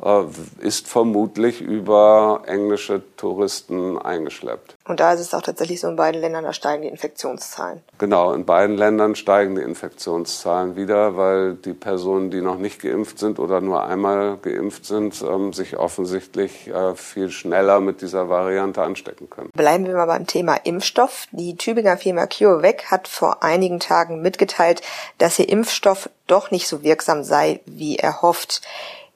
Äh, 0.04 0.24
ist 0.60 0.88
vermutlich 0.88 1.62
über 1.62 2.42
englische 2.46 3.02
Touristen 3.18 3.98
eingeschleppt. 3.98 4.76
Und 4.88 5.00
da 5.00 5.14
ist 5.14 5.20
es 5.20 5.34
auch 5.34 5.42
tatsächlich 5.42 5.80
so 5.80 5.88
in 5.88 5.96
beiden 5.96 6.20
Ländern, 6.20 6.44
da 6.44 6.54
steigen 6.54 6.84
die 6.84 6.90
Infektionszahlen. 6.90 7.82
Genau, 7.98 8.34
in 8.34 8.46
beiden 8.46 8.76
Ländern 8.76 9.16
steigen 9.16 9.56
die 9.56 9.62
Infektionszahlen 9.62 10.76
wieder, 10.76 11.16
weil 11.18 11.56
die 11.56 11.74
Personen, 11.74 12.30
die 12.30 12.42
noch 12.42 12.58
nicht 12.58 12.82
geimpft 12.82 13.20
sind 13.20 13.40
oder 13.40 13.62
nur 13.62 13.86
einmal 13.86 14.38
geimpft 14.38 14.86
sind, 14.86 15.22
ähm, 15.22 15.54
sich 15.54 15.78
offensichtlich 15.78 16.68
äh, 16.68 16.96
viel 16.96 17.30
schneller 17.30 17.80
mit 17.80 18.02
dieser 18.02 18.30
Variante 18.30 18.84
anstecken 18.84 19.30
können. 19.30 19.50
Bleiben 19.54 19.86
wir 19.86 19.96
mal 19.96 20.06
beim 20.06 20.28
Thema 20.28 20.56
Impfstoff. 20.56 21.28
Die 21.32 21.56
Tübinger 21.56 21.98
Firma 21.98 22.28
CureVac 22.28 22.92
hat 22.92 23.08
vor 23.08 23.44
einigen 23.44 23.80
Tagen 23.80 24.22
mitgeteilt, 24.22 24.82
dass 25.18 25.40
ihr 25.40 25.50
Impfstoff 25.50 26.10
doch 26.28 26.52
nicht 26.52 26.68
so 26.68 26.84
wirksam 26.84 27.24
sei, 27.24 27.62
wie 27.66 27.98
erhofft. 27.98 28.62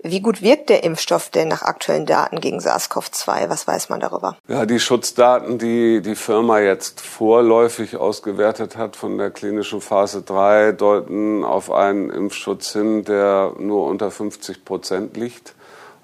Wie 0.01 0.21
gut 0.21 0.41
wirkt 0.41 0.69
der 0.69 0.85
Impfstoff 0.85 1.29
denn 1.29 1.49
nach 1.49 1.62
aktuellen 1.62 2.05
Daten 2.05 2.39
gegen 2.39 2.59
SARS-CoV-2? 2.59 3.49
Was 3.49 3.67
weiß 3.67 3.89
man 3.89 3.99
darüber? 3.99 4.38
Ja, 4.47 4.65
die 4.65 4.79
Schutzdaten, 4.79 5.57
die 5.57 6.01
die 6.01 6.15
Firma 6.15 6.59
jetzt 6.59 7.01
vorläufig 7.01 7.97
ausgewertet 7.97 8.77
hat 8.77 8.95
von 8.95 9.17
der 9.17 9.29
klinischen 9.29 9.81
Phase 9.81 10.21
3, 10.21 10.71
deuten 10.71 11.43
auf 11.43 11.69
einen 11.69 12.12
Impfschutz 12.12 12.71
hin, 12.71 13.03
der 13.03 13.55
nur 13.59 13.88
unter 13.88 14.09
50 14.09 14.63
Prozent 14.63 15.17
liegt. 15.17 15.53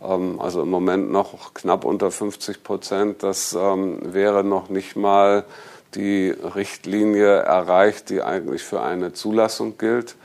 Ähm, 0.03 0.41
also 0.41 0.63
im 0.63 0.69
Moment 0.69 1.09
noch 1.09 1.53
knapp 1.53 1.85
unter 1.85 2.11
50 2.11 2.63
Prozent. 2.63 3.23
Das 3.23 3.53
ähm, 3.53 4.13
wäre 4.13 4.43
noch 4.43 4.67
nicht 4.67 4.97
mal 4.97 5.45
die 5.93 6.31
Richtlinie 6.31 7.37
erreicht, 7.37 8.09
die 8.09 8.21
eigentlich 8.21 8.63
für 8.63 8.81
eine 8.81 9.13
Zulassung 9.13 9.77
gilt. 9.77 10.17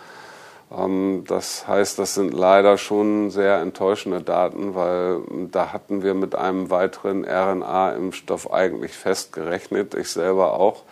Ähm, 0.76 1.24
das 1.26 1.66
heißt, 1.66 1.98
das 1.98 2.14
sind 2.14 2.32
leider 2.32 2.78
schon 2.78 3.30
sehr 3.30 3.60
enttäuschende 3.60 4.22
Daten, 4.22 4.74
weil 4.74 5.20
da 5.50 5.72
hatten 5.72 6.02
wir 6.02 6.14
mit 6.14 6.34
einem 6.34 6.70
weiteren 6.70 7.24
RNA-Impfstoff 7.24 8.52
eigentlich 8.52 8.92
fest 8.92 9.32
gerechnet, 9.32 9.94
ich 9.94 10.10
selber 10.10 10.54
auch. 10.54 10.84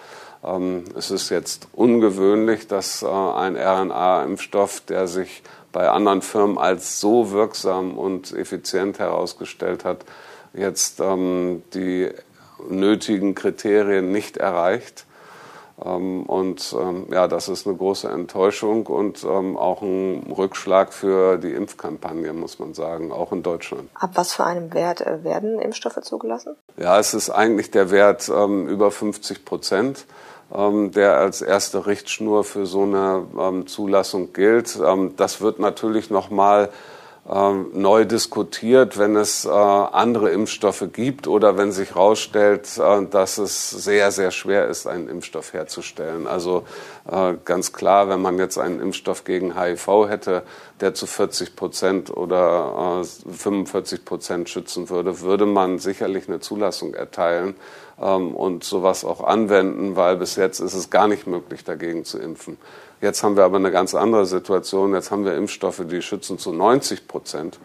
Ähm, 0.44 0.84
es 0.96 1.10
ist 1.10 1.30
jetzt 1.30 1.68
ungewöhnlich, 1.72 2.66
dass 2.66 3.02
äh, 3.02 3.06
ein 3.06 3.56
RNA-Impfstoff, 3.56 4.80
der 4.80 5.08
sich 5.08 5.42
bei 5.72 5.88
anderen 5.88 6.22
Firmen 6.22 6.58
als 6.58 7.00
so 7.00 7.30
wirksam 7.30 7.98
und 7.98 8.32
effizient 8.32 8.98
herausgestellt 8.98 9.84
hat, 9.84 10.04
jetzt 10.54 11.00
ähm, 11.00 11.62
die 11.74 12.08
nötigen 12.68 13.34
Kriterien 13.34 14.10
nicht 14.10 14.36
erreicht. 14.36 15.04
Ähm, 15.84 16.24
und 16.24 16.74
ähm, 16.78 17.06
ja, 17.10 17.28
das 17.28 17.48
ist 17.48 17.66
eine 17.66 17.76
große 17.76 18.08
Enttäuschung 18.08 18.86
und 18.86 19.24
ähm, 19.24 19.56
auch 19.56 19.82
ein 19.82 20.32
Rückschlag 20.36 20.92
für 20.92 21.38
die 21.38 21.52
Impfkampagne, 21.52 22.32
muss 22.32 22.58
man 22.58 22.74
sagen, 22.74 23.12
auch 23.12 23.32
in 23.32 23.42
Deutschland. 23.42 23.88
Ab 23.94 24.10
was 24.14 24.34
für 24.34 24.44
einem 24.44 24.74
Wert 24.74 25.00
äh, 25.00 25.22
werden 25.22 25.60
Impfstoffe 25.60 26.00
zugelassen? 26.02 26.56
Ja, 26.76 26.98
es 26.98 27.14
ist 27.14 27.30
eigentlich 27.30 27.70
der 27.70 27.90
Wert 27.90 28.28
über 28.28 28.90
50 28.90 29.44
Prozent 29.44 30.06
der 30.50 31.18
als 31.18 31.42
erste 31.42 31.86
Richtschnur 31.86 32.42
für 32.42 32.64
so 32.64 32.82
eine 32.82 33.64
Zulassung 33.66 34.32
gilt. 34.32 34.78
das 35.16 35.40
wird 35.42 35.58
natürlich 35.58 36.08
nochmal 36.10 36.70
neu 37.28 38.06
diskutiert, 38.06 38.96
wenn 38.96 39.14
es 39.14 39.44
äh, 39.44 39.50
andere 39.50 40.30
Impfstoffe 40.30 40.84
gibt 40.92 41.28
oder 41.28 41.58
wenn 41.58 41.72
sich 41.72 41.90
herausstellt, 41.90 42.78
äh, 42.78 43.04
dass 43.04 43.36
es 43.36 43.68
sehr, 43.70 44.10
sehr 44.12 44.30
schwer 44.30 44.66
ist, 44.68 44.86
einen 44.86 45.08
Impfstoff 45.08 45.52
herzustellen. 45.52 46.26
Also 46.26 46.64
äh, 47.10 47.34
ganz 47.44 47.74
klar, 47.74 48.08
wenn 48.08 48.22
man 48.22 48.38
jetzt 48.38 48.56
einen 48.58 48.80
Impfstoff 48.80 49.24
gegen 49.24 49.60
HIV 49.60 50.08
hätte, 50.08 50.42
der 50.80 50.94
zu 50.94 51.06
40 51.06 51.54
Prozent 51.54 52.16
oder 52.16 53.02
45 53.04 54.04
Prozent 54.04 54.48
schützen 54.48 54.88
würde, 54.88 55.20
würde 55.20 55.44
man 55.44 55.78
sicherlich 55.78 56.28
eine 56.28 56.40
Zulassung 56.40 56.94
erteilen 56.94 57.48
ähm, 57.48 57.54
und 57.98 58.64
sowas 58.64 59.04
auch 59.04 59.22
anwenden, 59.22 59.96
weil 59.96 60.16
bis 60.16 60.36
jetzt 60.36 60.60
ist 60.60 60.74
es 60.74 60.90
gar 60.90 61.08
nicht 61.08 61.26
möglich, 61.26 61.64
dagegen 61.64 62.04
zu 62.04 62.18
impfen. 62.18 62.56
Jetzt 63.00 63.22
haben 63.22 63.36
wir 63.36 63.44
aber 63.44 63.56
eine 63.56 63.70
ganz 63.70 63.94
andere 63.94 64.26
Situation. 64.26 64.94
Jetzt 64.94 65.10
haben 65.10 65.24
wir 65.24 65.34
Impfstoffe, 65.34 65.82
die 65.88 66.02
schützen 66.02 66.38
zu 66.38 66.52
90 66.52 67.06
Prozent 67.06 67.58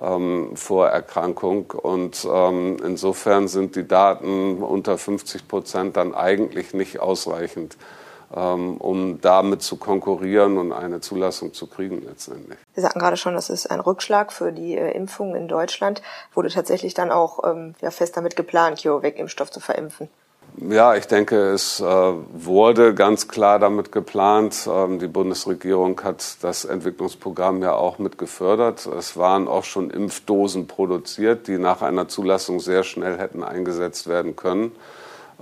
ähm, 0.00 0.52
vor 0.54 0.88
Erkrankung. 0.88 1.70
Und 1.70 2.26
ähm, 2.30 2.78
insofern 2.84 3.48
sind 3.48 3.76
die 3.76 3.86
Daten 3.86 4.62
unter 4.62 4.96
50 4.96 5.48
Prozent 5.48 5.96
dann 5.96 6.14
eigentlich 6.14 6.72
nicht 6.72 7.00
ausreichend, 7.00 7.76
ähm, 7.76 7.80
um 8.30 9.20
damit 9.20 9.62
zu 9.62 9.76
konkurrieren 9.76 10.56
und 10.58 10.72
eine 10.72 11.00
Zulassung 11.00 11.52
zu 11.52 11.66
kriegen 11.66 12.02
letztendlich. 12.06 12.58
Sie 12.74 12.80
sagten 12.80 13.00
gerade 13.00 13.16
schon, 13.16 13.34
das 13.34 13.50
ist 13.50 13.70
ein 13.70 13.80
Rückschlag 13.80 14.32
für 14.32 14.52
die 14.52 14.76
äh, 14.76 14.92
Impfungen 14.92 15.34
in 15.34 15.48
Deutschland. 15.48 16.00
Wurde 16.32 16.48
tatsächlich 16.48 16.94
dann 16.94 17.10
auch 17.10 17.42
ähm, 17.44 17.74
ja, 17.80 17.90
fest 17.90 18.16
damit 18.16 18.36
geplant, 18.36 18.82
CureVac-Impfstoff 18.82 19.50
zu 19.50 19.60
verimpfen? 19.60 20.08
Ja, 20.56 20.94
ich 20.94 21.06
denke, 21.06 21.36
es 21.50 21.80
äh, 21.80 21.84
wurde 21.84 22.94
ganz 22.94 23.28
klar 23.28 23.58
damit 23.58 23.92
geplant. 23.92 24.68
Ähm, 24.70 24.98
die 24.98 25.06
Bundesregierung 25.06 26.00
hat 26.02 26.36
das 26.42 26.64
Entwicklungsprogramm 26.64 27.62
ja 27.62 27.74
auch 27.74 27.98
mit 27.98 28.18
gefördert. 28.18 28.86
Es 28.86 29.16
waren 29.16 29.48
auch 29.48 29.64
schon 29.64 29.90
Impfdosen 29.90 30.66
produziert, 30.66 31.46
die 31.48 31.58
nach 31.58 31.82
einer 31.82 32.08
Zulassung 32.08 32.60
sehr 32.60 32.82
schnell 32.82 33.18
hätten 33.18 33.42
eingesetzt 33.42 34.06
werden 34.06 34.36
können. 34.36 34.72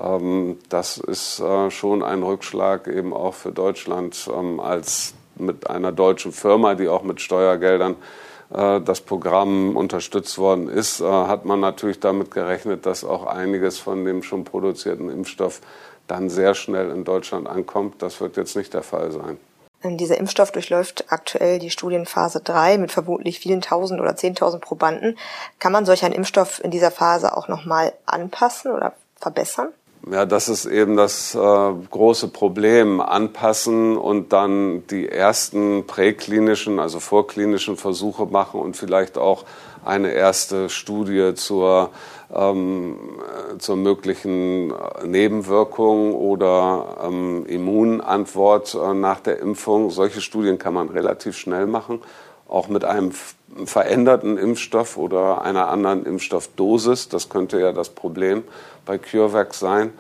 Ähm, 0.01 0.59
das 0.69 0.99
ist 0.99 1.41
äh, 1.41 1.71
schon 1.71 2.03
ein 2.03 2.23
Rückschlag 2.23 2.87
eben 2.87 3.13
auch 3.13 3.35
für 3.35 3.53
Deutschland 3.53 4.29
ähm, 4.33 4.61
als 4.61 5.15
mit 5.37 5.69
einer 5.71 5.93
deutschen 5.93 6.33
Firma, 6.33 6.75
die 6.75 6.89
auch 6.89 7.03
mit 7.03 7.21
Steuergeldern 7.21 7.97
äh, 8.53 8.81
das 8.81 9.01
Programm 9.01 9.77
unterstützt 9.77 10.39
worden 10.39 10.69
ist, 10.69 11.01
äh, 11.01 11.05
hat 11.05 11.45
man 11.45 11.61
natürlich 11.61 12.01
damit 12.01 12.31
gerechnet, 12.31 12.87
dass 12.87 13.05
auch 13.05 13.27
einiges 13.27 13.79
von 13.79 14.05
dem 14.05 14.23
schon 14.23 14.45
produzierten 14.45 15.11
Impfstoff 15.11 15.61
dann 16.07 16.31
sehr 16.31 16.55
schnell 16.55 16.91
in 16.91 17.05
Deutschland 17.05 17.47
ankommt. 17.47 18.03
Das 18.03 18.21
wird 18.21 18.37
jetzt 18.37 18.57
nicht 18.57 18.73
der 18.75 18.83
Fall 18.83 19.11
sein. 19.13 19.39
Dieser 19.85 20.19
Impfstoff 20.19 20.51
durchläuft 20.51 21.05
aktuell 21.09 21.61
die 21.61 21.71
Studienphase 21.71 22.41
3 22.41 22.79
mit 22.79 22.91
vermutlich 22.91 23.39
vielen 23.39 23.61
tausend 23.61 24.01
oder 24.01 24.17
zehntausend 24.17 24.61
Probanden. 24.61 25.17
Kann 25.61 25.71
man 25.71 25.85
solch 25.85 26.05
einen 26.05 26.15
Impfstoff 26.15 26.63
in 26.65 26.73
dieser 26.73 26.91
Phase 26.91 27.37
auch 27.37 27.47
nochmal 27.47 27.93
anpassen 28.05 28.73
oder 28.73 28.95
verbessern? 29.21 29.69
Ja, 30.11 30.25
das 30.25 30.49
ist 30.49 30.65
eben 30.65 30.97
das 30.97 31.35
äh, 31.35 31.39
große 31.39 32.29
Problem. 32.29 33.01
Anpassen 33.01 33.99
und 33.99 34.33
dann 34.33 34.87
die 34.87 35.07
ersten 35.07 35.87
präklinischen, 35.87 36.79
also 36.79 36.99
vorklinischen 36.99 37.77
Versuche 37.77 38.25
machen 38.25 38.61
und 38.61 38.77
vielleicht 38.77 39.19
auch 39.19 39.45
eine 39.85 40.13
erste 40.13 40.71
Studie 40.71 41.35
zur, 41.35 41.91
ähm, 42.35 42.97
zur 43.59 43.77
möglichen 43.77 44.73
Nebenwirkung 45.05 46.15
oder 46.15 46.99
ähm, 47.05 47.45
Immunantwort 47.47 48.75
äh, 48.75 48.95
nach 48.95 49.21
der 49.21 49.41
Impfung. 49.41 49.91
Solche 49.91 50.23
Studien 50.23 50.59
kann 50.59 50.73
man 50.73 50.89
relativ 50.89 51.37
schnell 51.37 51.67
machen, 51.67 52.01
auch 52.49 52.69
mit 52.69 52.85
einem 52.85 53.13
veränderten 53.65 54.39
Impfstoff 54.39 54.97
oder 54.97 55.43
einer 55.43 55.69
anderen 55.69 56.05
Impfstoffdosis. 56.05 57.09
Das 57.09 57.29
könnte 57.29 57.61
ja 57.61 57.73
das 57.73 57.91
Problem 57.91 58.45
bei 58.85 58.99
CureVac 58.99 59.55
sein. 59.55 59.93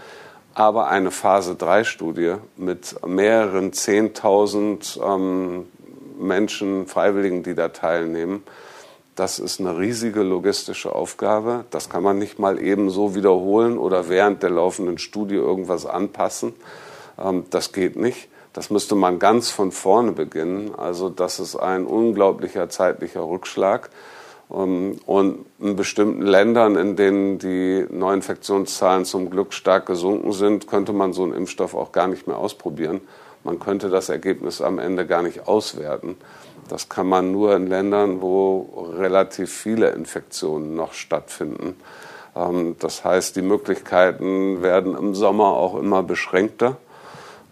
Aber 0.55 0.89
eine 0.89 1.11
Phase-3-Studie 1.11 2.35
mit 2.57 2.97
mehreren 3.07 3.71
10.000 3.71 5.01
ähm, 5.03 5.67
Menschen, 6.19 6.87
Freiwilligen, 6.87 7.43
die 7.43 7.55
da 7.55 7.69
teilnehmen, 7.69 8.43
das 9.19 9.41
ist 9.41 9.59
eine 9.59 9.77
riesige 9.77 10.23
logistische 10.23 10.95
Aufgabe. 10.95 11.65
Das 11.71 11.89
kann 11.91 12.05
man 12.05 12.19
nicht 12.19 12.39
mal 12.39 12.63
eben 12.63 12.89
so 12.89 13.17
wiederholen 13.17 13.77
oder 13.77 14.09
während 14.09 14.45
der 14.45 14.51
laufenden 14.51 14.99
Studie 14.99 15.35
irgendwas 15.35 15.87
anpassen. 15.87 16.55
Ähm, 17.19 17.45
das 17.51 17.73
geht 17.73 17.97
nicht. 17.97 18.29
Das 18.53 18.71
müsste 18.71 18.95
man 18.95 19.19
ganz 19.19 19.51
von 19.51 19.73
vorne 19.73 20.13
beginnen. 20.13 20.75
Also 20.77 21.09
das 21.11 21.39
ist 21.39 21.57
ein 21.57 21.87
unglaublicher 21.87 22.69
zeitlicher 22.69 23.23
Rückschlag. 23.23 23.91
Ähm, 24.51 24.99
und 25.07 25.47
in 25.59 25.77
bestimmten 25.77 26.23
Ländern, 26.23 26.77
in 26.77 26.97
denen 26.97 27.39
die 27.39 27.87
Neuinfektionszahlen 27.91 29.05
zum 29.05 29.31
Glück 29.31 29.53
stark 29.53 29.87
gesunken 29.87 30.33
sind, 30.33 30.67
könnte 30.67 30.93
man 30.93 31.13
so 31.13 31.23
einen 31.23 31.35
Impfstoff 31.35 31.75
auch 31.75 31.93
gar 31.93 32.09
nicht 32.09 32.27
mehr 32.27 32.39
ausprobieren. 32.39 33.01
Man 33.45 33.59
könnte 33.61 33.89
das 33.89 34.09
Ergebnis 34.09 34.61
am 34.61 34.79
Ende 34.79 35.07
gar 35.07 35.23
nicht 35.23 35.47
auswerten. 35.47 36.17
Das 36.69 36.89
kann 36.89 37.09
man 37.09 37.33
nur 37.33 37.57
in 37.57 37.67
Ländern, 37.67 38.21
wo 38.21 38.91
relativ 38.97 39.53
viele 39.53 39.91
Infektionen 39.91 40.75
noch 40.75 40.93
stattfinden. 40.93 41.77
Ähm, 42.37 42.77
das 42.79 43.05
heißt, 43.05 43.37
die 43.37 43.43
Möglichkeiten 43.43 44.63
werden 44.63 44.97
im 44.97 45.15
Sommer 45.15 45.49
auch 45.57 45.77
immer 45.77 46.03
beschränkter, 46.03 46.77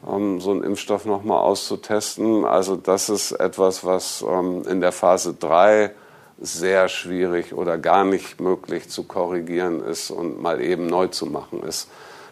ähm, 0.08 0.40
so 0.40 0.50
einen 0.50 0.62
Impfstoff 0.62 1.04
nochmal 1.04 1.38
auszutesten. 1.38 2.44
Also 2.44 2.76
das 2.76 3.08
ist 3.08 3.32
etwas, 3.32 3.84
was 3.84 4.22
in 4.22 4.80
der 4.80 4.92
Phase 4.92 5.34
3 5.34 5.92
sehr 6.38 6.88
schwierig 6.88 7.54
oder 7.54 7.78
gar 7.78 8.04
nicht 8.04 8.40
möglich 8.40 8.88
zu 8.88 9.04
korrigieren 9.04 9.82
ist 9.82 10.10
und 10.10 10.40
mal 10.40 10.60
eben 10.60 10.86
neu 10.86 11.08
zu 11.08 11.26
machen 11.26 11.62
ist. 11.62 11.88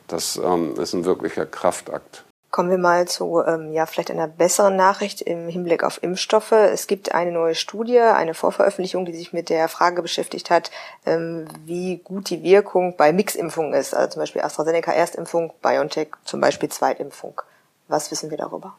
Das 0.08 0.36
ähm, 0.36 0.74
ist 0.78 0.92
ein 0.92 1.04
wirklicher 1.04 1.46
Kraftakt. 1.46 2.24
Kommen 2.50 2.70
wir 2.70 2.78
mal 2.78 3.08
zu 3.08 3.42
ähm, 3.44 3.72
ja 3.72 3.84
vielleicht 3.84 4.12
einer 4.12 4.28
besseren 4.28 4.76
Nachricht 4.76 5.22
im 5.22 5.48
Hinblick 5.48 5.82
auf 5.82 6.00
Impfstoffe. 6.02 6.52
Es 6.52 6.86
gibt 6.86 7.12
eine 7.12 7.32
neue 7.32 7.56
Studie, 7.56 7.98
eine 7.98 8.34
Vorveröffentlichung, 8.34 9.06
die 9.06 9.16
sich 9.16 9.32
mit 9.32 9.48
der 9.48 9.66
Frage 9.68 10.02
beschäftigt 10.02 10.50
hat, 10.50 10.70
ähm, 11.04 11.46
wie 11.64 11.96
gut 11.96 12.30
die 12.30 12.44
Wirkung 12.44 12.96
bei 12.96 13.12
Miximpfungen 13.12 13.72
ist. 13.72 13.94
Also 13.94 14.12
zum 14.12 14.20
Beispiel 14.20 14.42
AstraZeneca 14.42 14.92
Erstimpfung, 14.92 15.52
BioNTech 15.62 16.08
zum 16.24 16.40
Beispiel 16.40 16.68
Zweitimpfung. 16.68 17.40
Was 17.88 18.10
wissen 18.10 18.30
wir 18.30 18.38
darüber? 18.38 18.76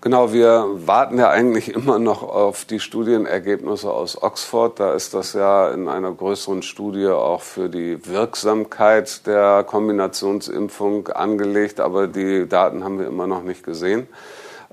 Genau, 0.00 0.32
wir 0.32 0.66
warten 0.86 1.16
ja 1.18 1.30
eigentlich 1.30 1.72
immer 1.72 2.00
noch 2.00 2.24
auf 2.24 2.64
die 2.64 2.80
Studienergebnisse 2.80 3.88
aus 3.88 4.20
Oxford. 4.20 4.80
Da 4.80 4.94
ist 4.94 5.14
das 5.14 5.32
ja 5.32 5.70
in 5.70 5.88
einer 5.88 6.10
größeren 6.10 6.62
Studie 6.62 7.06
auch 7.06 7.42
für 7.42 7.68
die 7.68 8.04
Wirksamkeit 8.04 9.24
der 9.28 9.62
Kombinationsimpfung 9.62 11.06
angelegt, 11.06 11.78
aber 11.78 12.08
die 12.08 12.48
Daten 12.48 12.82
haben 12.82 12.98
wir 12.98 13.06
immer 13.06 13.28
noch 13.28 13.44
nicht 13.44 13.62
gesehen. 13.62 14.08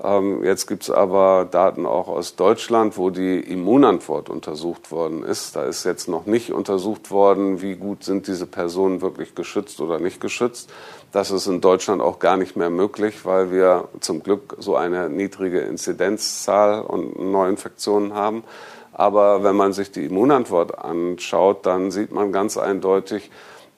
Ähm, 0.02 0.42
jetzt 0.44 0.66
gibt 0.66 0.84
es 0.84 0.90
aber 0.90 1.46
Daten 1.50 1.84
auch 1.84 2.08
aus 2.08 2.36
Deutschland, 2.36 2.96
wo 2.96 3.10
die 3.10 3.38
Immunantwort 3.40 4.30
untersucht 4.30 4.90
worden 4.90 5.22
ist. 5.22 5.56
Da 5.56 5.64
ist 5.64 5.84
jetzt 5.84 6.08
noch 6.08 6.26
nicht 6.26 6.52
untersucht 6.52 7.10
worden, 7.10 7.60
wie 7.60 7.74
gut 7.74 8.04
sind 8.04 8.26
diese 8.26 8.46
Personen 8.46 9.02
wirklich 9.02 9.34
geschützt 9.34 9.80
oder 9.80 9.98
nicht 9.98 10.20
geschützt. 10.20 10.70
Das 11.12 11.30
ist 11.30 11.46
in 11.46 11.60
Deutschland 11.60 12.00
auch 12.00 12.18
gar 12.18 12.36
nicht 12.36 12.56
mehr 12.56 12.70
möglich, 12.70 13.24
weil 13.24 13.50
wir 13.50 13.88
zum 14.00 14.22
Glück 14.22 14.56
so 14.58 14.76
eine 14.76 15.10
niedrige 15.10 15.60
Inzidenzzahl 15.60 16.80
und 16.80 17.18
Neuinfektionen 17.18 18.14
haben. 18.14 18.44
Aber 18.92 19.42
wenn 19.42 19.56
man 19.56 19.72
sich 19.72 19.90
die 19.90 20.04
Immunantwort 20.06 20.78
anschaut, 20.78 21.66
dann 21.66 21.90
sieht 21.90 22.12
man 22.12 22.32
ganz 22.32 22.56
eindeutig, 22.56 23.30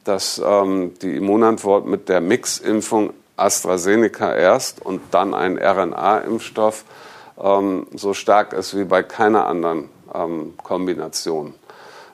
dass 0.05 0.43
ähm, 0.45 0.93
die 1.01 1.17
Immunantwort 1.17 1.87
mit 1.87 2.09
der 2.09 2.21
Miximpfung 2.21 3.11
AstraZeneca 3.37 4.35
erst 4.35 4.85
und 4.85 5.01
dann 5.11 5.35
ein 5.35 5.59
RNA-Impfstoff 5.59 6.85
ähm, 7.42 7.87
so 7.95 8.14
stark 8.14 8.53
ist 8.53 8.77
wie 8.77 8.85
bei 8.85 9.03
keiner 9.03 9.47
anderen 9.47 9.88
ähm, 10.14 10.55
Kombination. 10.62 11.55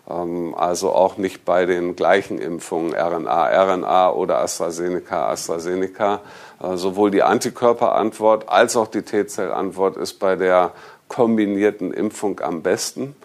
Ähm, 0.09 0.54
also 0.57 0.92
auch 0.92 1.16
nicht 1.16 1.44
bei 1.44 1.66
den 1.66 1.96
gleichen 1.96 2.38
Impfungen 2.38 2.94
RNA, 2.94 3.74
RNA 3.74 4.12
oder 4.12 4.38
AstraZeneca, 4.38 5.28
AstraZeneca. 5.28 6.20
Äh, 6.62 6.76
sowohl 6.76 7.11
die 7.11 7.22
Antikörperantwort 7.22 8.48
als 8.48 8.76
auch 8.76 8.88
die 8.88 9.02
T-Zellantwort 9.02 9.96
ist 9.96 10.14
bei 10.14 10.37
der 10.37 10.72
kombinierten 11.09 11.92
Impfung 11.92 12.40
am 12.40 12.62
besten, 12.62 13.16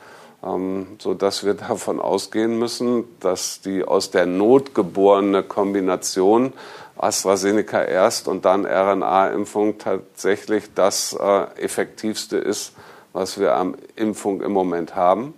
ähm, 0.43 0.88
so 0.99 1.13
dass 1.13 1.45
wir 1.45 1.53
davon 1.53 1.99
ausgehen 1.99 2.60
müssen, 2.60 3.06
dass 3.19 3.62
die 3.62 3.84
aus 3.84 4.12
der 4.12 4.25
Not 4.25 4.75
geborene 4.75 5.43
Kombination 5.43 6.53
AstraZeneca 6.97 7.84
erst 7.84 8.27
und 8.27 8.45
dann 8.45 8.65
RNA-Impfung 8.65 9.77
tatsächlich 9.77 10.73
das 10.73 11.13
äh, 11.19 11.43
effektivste 11.62 12.38
ist, 12.38 12.73
was 13.13 13.39
wir 13.39 13.56
am 13.56 13.75
Impfung 13.95 14.41
im 14.41 14.51
Moment 14.51 14.95
haben. 14.95 15.34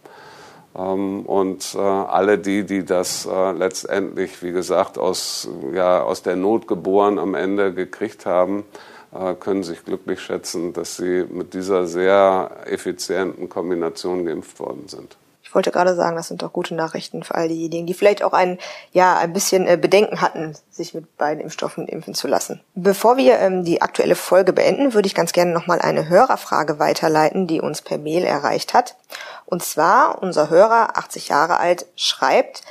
Ähm, 0.77 1.25
und 1.25 1.75
äh, 1.75 1.79
alle 1.79 2.37
die, 2.37 2.63
die 2.65 2.83
das 2.83 3.25
äh, 3.25 3.51
letztendlich, 3.51 4.43
wie 4.43 4.51
gesagt, 4.51 4.97
aus, 4.97 5.47
ja, 5.73 6.01
aus 6.01 6.21
der 6.21 6.35
Not 6.35 6.67
geboren 6.67 7.17
am 7.17 7.35
Ende 7.35 7.73
gekriegt 7.73 8.25
haben, 8.25 8.65
äh, 9.13 9.33
können 9.35 9.63
sich 9.63 9.85
glücklich 9.85 10.19
schätzen, 10.19 10.73
dass 10.73 10.97
sie 10.97 11.25
mit 11.29 11.53
dieser 11.53 11.87
sehr 11.87 12.51
effizienten 12.65 13.47
Kombination 13.47 14.25
geimpft 14.25 14.59
worden 14.59 14.87
sind. 14.87 15.17
Ich 15.55 15.57
wollte 15.57 15.71
gerade 15.71 15.95
sagen, 15.95 16.17
das 16.17 16.27
sind 16.27 16.41
doch 16.41 16.51
gute 16.51 16.75
Nachrichten 16.75 17.23
für 17.23 17.33
all 17.35 17.47
diejenigen, 17.47 17.85
die 17.85 17.93
vielleicht 17.93 18.23
auch 18.23 18.33
ein, 18.33 18.59
ja, 18.91 19.17
ein 19.17 19.31
bisschen 19.31 19.65
äh, 19.65 19.77
Bedenken 19.77 20.19
hatten, 20.19 20.53
sich 20.69 20.93
mit 20.93 21.15
beiden 21.15 21.41
Impfstoffen 21.41 21.87
impfen 21.87 22.13
zu 22.13 22.27
lassen. 22.27 22.59
Bevor 22.73 23.15
wir 23.15 23.39
ähm, 23.39 23.63
die 23.63 23.81
aktuelle 23.81 24.15
Folge 24.15 24.51
beenden, 24.51 24.93
würde 24.93 25.07
ich 25.07 25.15
ganz 25.15 25.31
gerne 25.31 25.53
nochmal 25.53 25.79
eine 25.79 26.09
Hörerfrage 26.09 26.77
weiterleiten, 26.77 27.47
die 27.47 27.61
uns 27.61 27.81
per 27.81 27.97
Mail 27.97 28.25
erreicht 28.25 28.73
hat. 28.73 28.97
Und 29.45 29.63
zwar, 29.63 30.21
unser 30.21 30.49
Hörer, 30.49 30.97
80 30.97 31.29
Jahre 31.29 31.57
alt, 31.57 31.85
schreibt, 31.95 32.61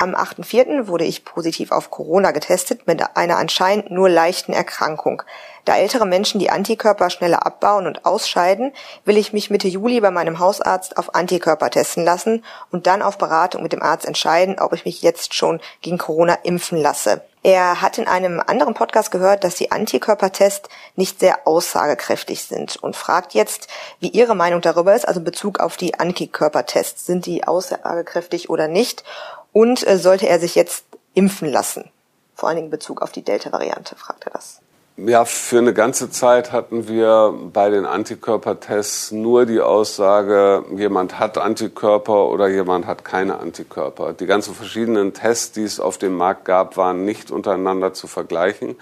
am 0.00 0.14
8.4. 0.14 0.86
wurde 0.86 1.04
ich 1.04 1.24
positiv 1.24 1.72
auf 1.72 1.90
Corona 1.90 2.30
getestet 2.30 2.86
mit 2.86 3.16
einer 3.16 3.36
anscheinend 3.36 3.90
nur 3.90 4.08
leichten 4.08 4.52
Erkrankung. 4.52 5.22
Da 5.66 5.76
ältere 5.76 6.06
Menschen 6.06 6.40
die 6.40 6.50
Antikörper 6.50 7.10
schneller 7.10 7.44
abbauen 7.44 7.86
und 7.86 8.06
ausscheiden, 8.06 8.72
will 9.04 9.18
ich 9.18 9.34
mich 9.34 9.50
Mitte 9.50 9.68
Juli 9.68 10.00
bei 10.00 10.10
meinem 10.10 10.38
Hausarzt 10.38 10.96
auf 10.96 11.14
Antikörper 11.14 11.70
testen 11.70 12.04
lassen 12.04 12.44
und 12.70 12.86
dann 12.86 13.02
auf 13.02 13.18
Beratung 13.18 13.62
mit 13.62 13.72
dem 13.72 13.82
Arzt 13.82 14.06
entscheiden, 14.06 14.58
ob 14.58 14.72
ich 14.72 14.86
mich 14.86 15.02
jetzt 15.02 15.34
schon 15.34 15.60
gegen 15.82 15.98
Corona 15.98 16.38
impfen 16.44 16.78
lasse. 16.78 17.22
Er 17.42 17.80
hat 17.80 17.96
in 17.96 18.06
einem 18.06 18.42
anderen 18.46 18.74
Podcast 18.74 19.10
gehört, 19.10 19.44
dass 19.44 19.54
die 19.54 19.72
Antikörpertests 19.72 20.68
nicht 20.96 21.20
sehr 21.20 21.46
aussagekräftig 21.46 22.44
sind 22.44 22.76
und 22.76 22.96
fragt 22.96 23.32
jetzt, 23.32 23.68
wie 23.98 24.08
Ihre 24.08 24.34
Meinung 24.34 24.60
darüber 24.60 24.94
ist, 24.94 25.08
also 25.08 25.20
in 25.20 25.24
Bezug 25.24 25.58
auf 25.58 25.78
die 25.78 25.98
Antikörpertests. 25.98 27.06
Sind 27.06 27.24
die 27.24 27.46
aussagekräftig 27.46 28.50
oder 28.50 28.68
nicht? 28.68 29.04
Und 29.52 29.86
äh, 29.86 29.98
sollte 29.98 30.28
er 30.28 30.38
sich 30.40 30.54
jetzt 30.54 30.84
impfen 31.14 31.48
lassen? 31.48 31.90
Vor 32.34 32.48
allen 32.48 32.56
Dingen 32.56 32.66
in 32.68 32.70
Bezug 32.70 33.02
auf 33.02 33.12
die 33.12 33.22
Delta-Variante, 33.22 33.96
fragt 33.96 34.24
er 34.24 34.30
das. 34.32 34.60
Ja, 34.96 35.24
für 35.24 35.58
eine 35.58 35.72
ganze 35.72 36.10
Zeit 36.10 36.52
hatten 36.52 36.86
wir 36.86 37.32
bei 37.54 37.70
den 37.70 37.86
Antikörpertests 37.86 39.12
nur 39.12 39.46
die 39.46 39.60
Aussage, 39.60 40.64
jemand 40.76 41.18
hat 41.18 41.38
Antikörper 41.38 42.28
oder 42.28 42.48
jemand 42.48 42.86
hat 42.86 43.02
keine 43.02 43.38
Antikörper. 43.38 44.12
Die 44.12 44.26
ganzen 44.26 44.54
verschiedenen 44.54 45.14
Tests, 45.14 45.52
die 45.52 45.62
es 45.62 45.80
auf 45.80 45.96
dem 45.96 46.16
Markt 46.16 46.44
gab, 46.44 46.76
waren 46.76 47.06
nicht 47.06 47.30
untereinander 47.30 47.94
zu 47.94 48.08
vergleichen. 48.08 48.76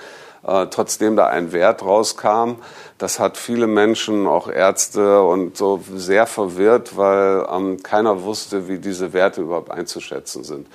Äh, 0.47 0.67
trotzdem 0.67 1.17
da 1.17 1.27
ein 1.27 1.53
Wert 1.53 1.83
rauskam, 1.83 2.57
das 2.99 3.19
hat 3.19 3.37
viele 3.37 3.67
Menschen, 3.67 4.27
auch 4.27 4.49
Ärzte 4.49 5.23
und 5.23 5.57
so 5.57 5.81
sehr 5.95 6.27
verwirrt, 6.27 6.97
weil 6.97 7.47
ähm, 7.51 7.83
keiner 7.83 8.23
wusste, 8.23 8.69
wie 8.69 8.79
diese 8.79 9.13
Werte 9.13 9.43
überhaupt 9.43 9.71
einzuschätzen 9.71 10.45
sind. 10.45 10.67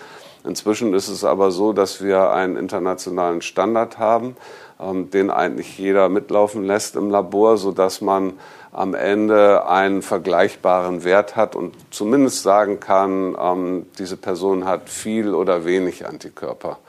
Inzwischen 0.46 0.94
ist 0.94 1.08
es 1.08 1.24
aber 1.24 1.52
so, 1.52 1.72
dass 1.72 2.04
wir 2.04 2.32
einen 2.32 2.58
internationalen 2.58 3.42
Standard 3.42 3.98
haben 3.98 4.36
ähm, 4.84 5.10
den 5.10 5.30
eigentlich 5.30 5.78
jeder 5.78 6.10
mitlaufen 6.10 6.66
lässt 6.66 6.96
im 6.96 7.10
Labor, 7.10 7.58
sodass 7.58 8.02
man 8.02 8.34
am 8.72 8.96
Ende 8.96 9.68
einen 9.68 10.02
vergleichbaren 10.02 11.04
Wert 11.04 11.36
hat 11.36 11.56
und 11.56 11.76
zumindest 11.92 12.42
sagen 12.42 12.80
kann, 12.80 13.38
ähm, 13.40 13.86
diese 14.00 14.18
Person 14.18 14.66
hat 14.66 14.90
viel 14.90 15.34
oder 15.36 15.66
wenig 15.66 16.08
Antikörper. 16.08 16.80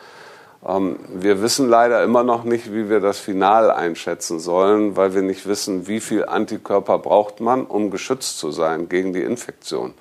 Ähm, 0.66 0.98
wir 1.08 1.42
wissen 1.42 1.68
leider 1.68 2.02
immer 2.02 2.24
noch 2.24 2.44
nicht, 2.44 2.72
wie 2.72 2.88
wir 2.88 3.00
das 3.00 3.18
Final 3.18 3.70
einschätzen 3.70 4.38
sollen, 4.40 4.96
weil 4.96 5.14
wir 5.14 5.22
nicht 5.22 5.46
wissen, 5.46 5.86
wie 5.86 6.00
viel 6.00 6.24
Antikörper 6.24 6.98
braucht 6.98 7.40
man, 7.40 7.66
um 7.66 7.90
geschützt 7.90 8.38
zu 8.38 8.50
sein 8.50 8.88
gegen 8.88 9.12
die 9.12 9.22
Infektion. 9.22 9.94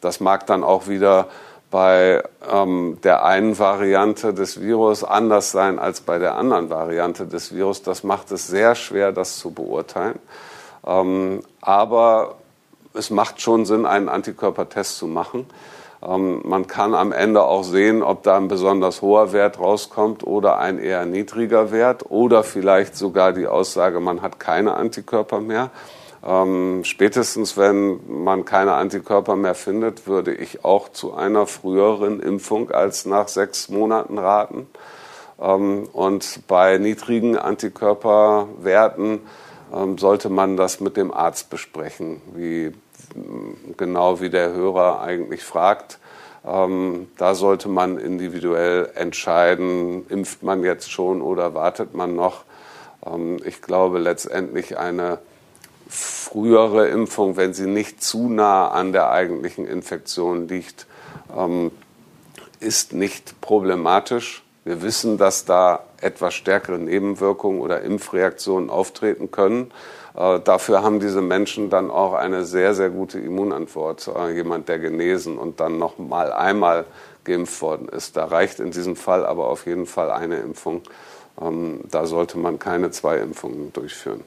Das 0.00 0.20
mag 0.20 0.46
dann 0.46 0.64
auch 0.64 0.88
wieder 0.88 1.28
bei 1.70 2.24
ähm, 2.50 2.98
der 3.04 3.24
einen 3.24 3.58
Variante 3.58 4.34
des 4.34 4.60
Virus 4.60 5.04
anders 5.04 5.52
sein 5.52 5.78
als 5.78 6.00
bei 6.00 6.18
der 6.18 6.34
anderen 6.34 6.68
Variante 6.68 7.26
des 7.26 7.54
Virus. 7.54 7.82
Das 7.82 8.02
macht 8.02 8.32
es 8.32 8.48
sehr 8.48 8.74
schwer, 8.74 9.12
das 9.12 9.38
zu 9.38 9.52
beurteilen. 9.52 10.18
Ähm, 10.84 11.42
aber 11.60 12.36
es 12.94 13.10
macht 13.10 13.40
schon 13.40 13.66
Sinn, 13.66 13.86
einen 13.86 14.08
Antikörpertest 14.08 14.98
zu 14.98 15.06
machen. 15.06 15.46
Ähm, 16.02 16.40
man 16.44 16.66
kann 16.66 16.94
am 16.94 17.12
Ende 17.12 17.42
auch 17.42 17.64
sehen, 17.64 18.02
ob 18.02 18.22
da 18.22 18.36
ein 18.36 18.48
besonders 18.48 19.02
hoher 19.02 19.32
Wert 19.32 19.58
rauskommt 19.58 20.24
oder 20.26 20.58
ein 20.58 20.78
eher 20.78 21.04
niedriger 21.04 21.70
Wert 21.72 22.10
oder 22.10 22.42
vielleicht 22.42 22.96
sogar 22.96 23.32
die 23.32 23.46
Aussage, 23.46 24.00
man 24.00 24.22
hat 24.22 24.40
keine 24.40 24.74
Antikörper 24.74 25.40
mehr. 25.40 25.70
Ähm, 26.26 26.82
spätestens 26.84 27.56
wenn 27.56 28.00
man 28.06 28.44
keine 28.44 28.74
Antikörper 28.74 29.36
mehr 29.36 29.54
findet, 29.54 30.06
würde 30.06 30.34
ich 30.34 30.64
auch 30.64 30.90
zu 30.90 31.14
einer 31.14 31.46
früheren 31.46 32.20
Impfung 32.20 32.70
als 32.70 33.06
nach 33.06 33.28
sechs 33.28 33.68
Monaten 33.68 34.18
raten. 34.18 34.66
Ähm, 35.40 35.88
und 35.92 36.40
bei 36.46 36.78
niedrigen 36.78 37.36
Antikörperwerten 37.36 39.20
ähm, 39.74 39.98
sollte 39.98 40.28
man 40.28 40.56
das 40.56 40.80
mit 40.80 40.96
dem 40.96 41.12
Arzt 41.12 41.48
besprechen, 41.50 42.20
wie 42.34 42.72
genau 43.76 44.20
wie 44.20 44.30
der 44.30 44.52
Hörer 44.52 45.00
eigentlich 45.00 45.42
fragt. 45.42 45.98
Ähm, 46.46 47.08
da 47.18 47.34
sollte 47.34 47.68
man 47.68 47.98
individuell 47.98 48.90
entscheiden, 48.94 50.06
impft 50.08 50.42
man 50.42 50.64
jetzt 50.64 50.90
schon 50.90 51.20
oder 51.20 51.54
wartet 51.54 51.94
man 51.94 52.14
noch. 52.14 52.44
Ähm, 53.04 53.38
ich 53.44 53.60
glaube 53.62 53.98
letztendlich 53.98 54.78
eine 54.78 55.18
frühere 55.88 56.88
Impfung, 56.88 57.36
wenn 57.36 57.52
sie 57.52 57.66
nicht 57.66 58.02
zu 58.02 58.28
nah 58.28 58.68
an 58.68 58.92
der 58.92 59.10
eigentlichen 59.10 59.66
Infektion 59.66 60.48
liegt, 60.48 60.86
ähm, 61.36 61.72
ist 62.60 62.92
nicht 62.92 63.40
problematisch. 63.40 64.42
Wir 64.64 64.82
wissen, 64.82 65.18
dass 65.18 65.44
da 65.44 65.84
etwas 66.00 66.34
stärkere 66.34 66.78
Nebenwirkungen 66.78 67.60
oder 67.60 67.80
Impfreaktionen 67.80 68.70
auftreten 68.70 69.30
können. 69.30 69.72
Äh, 70.14 70.40
dafür 70.40 70.82
haben 70.82 71.00
diese 71.00 71.22
Menschen 71.22 71.70
dann 71.70 71.90
auch 71.90 72.14
eine 72.14 72.44
sehr, 72.44 72.74
sehr 72.74 72.90
gute 72.90 73.18
Immunantwort. 73.18 74.08
Äh, 74.08 74.34
jemand, 74.34 74.68
der 74.68 74.78
genesen 74.78 75.38
und 75.38 75.60
dann 75.60 75.78
noch 75.78 75.98
mal 75.98 76.32
einmal 76.32 76.84
geimpft 77.24 77.60
worden 77.62 77.88
ist. 77.88 78.16
Da 78.16 78.24
reicht 78.24 78.60
in 78.60 78.70
diesem 78.70 78.96
Fall 78.96 79.24
aber 79.26 79.48
auf 79.48 79.66
jeden 79.66 79.86
Fall 79.86 80.10
eine 80.10 80.36
Impfung. 80.36 80.82
Ähm, 81.40 81.80
da 81.90 82.06
sollte 82.06 82.38
man 82.38 82.58
keine 82.58 82.90
zwei 82.90 83.18
Impfungen 83.18 83.72
durchführen. 83.72 84.24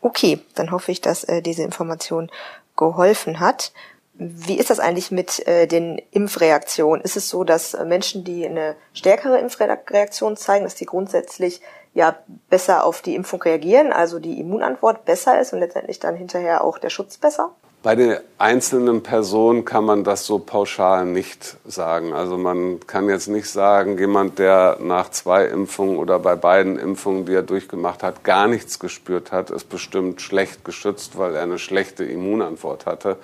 Okay, 0.00 0.40
dann 0.54 0.70
hoffe 0.70 0.92
ich, 0.92 1.00
dass 1.00 1.24
äh, 1.24 1.42
diese 1.42 1.62
Information 1.62 2.30
geholfen 2.76 3.40
hat. 3.40 3.72
Wie 4.20 4.58
ist 4.58 4.70
das 4.70 4.80
eigentlich 4.80 5.12
mit 5.12 5.46
den 5.46 6.02
Impfreaktionen? 6.10 7.04
Ist 7.04 7.16
es 7.16 7.28
so, 7.28 7.44
dass 7.44 7.76
Menschen, 7.84 8.24
die 8.24 8.44
eine 8.44 8.74
stärkere 8.92 9.38
Impfreaktion 9.38 10.36
zeigen, 10.36 10.64
dass 10.64 10.74
die 10.74 10.86
grundsätzlich 10.86 11.60
ja 11.94 12.16
besser 12.48 12.84
auf 12.84 13.02
die 13.02 13.14
Impfung 13.14 13.42
reagieren, 13.42 13.92
also 13.92 14.18
die 14.18 14.40
Immunantwort 14.40 15.04
besser 15.04 15.40
ist 15.40 15.52
und 15.52 15.60
letztendlich 15.60 15.98
dann 15.98 16.16
hinterher 16.16 16.62
auch 16.64 16.78
der 16.78 16.90
Schutz 16.90 17.18
besser? 17.18 17.50
Bei 17.80 17.94
den 17.94 18.16
einzelnen 18.38 19.04
Personen 19.04 19.64
kann 19.64 19.84
man 19.84 20.02
das 20.02 20.26
so 20.26 20.40
pauschal 20.40 21.06
nicht 21.06 21.58
sagen. 21.64 22.12
Also 22.12 22.36
man 22.36 22.80
kann 22.88 23.08
jetzt 23.08 23.28
nicht 23.28 23.48
sagen, 23.48 23.96
jemand, 23.98 24.40
der 24.40 24.78
nach 24.80 25.10
zwei 25.10 25.44
Impfungen 25.44 25.96
oder 25.96 26.18
bei 26.18 26.34
beiden 26.34 26.76
Impfungen, 26.76 27.24
die 27.24 27.34
er 27.34 27.44
durchgemacht 27.44 28.02
hat, 28.02 28.24
gar 28.24 28.48
nichts 28.48 28.80
gespürt 28.80 29.30
hat, 29.30 29.50
ist 29.50 29.68
bestimmt 29.68 30.20
schlecht 30.20 30.64
geschützt, 30.64 31.18
weil 31.18 31.36
er 31.36 31.42
eine 31.42 31.60
schlechte 31.60 32.04
Immunantwort 32.04 32.84
hatte. 32.84 33.16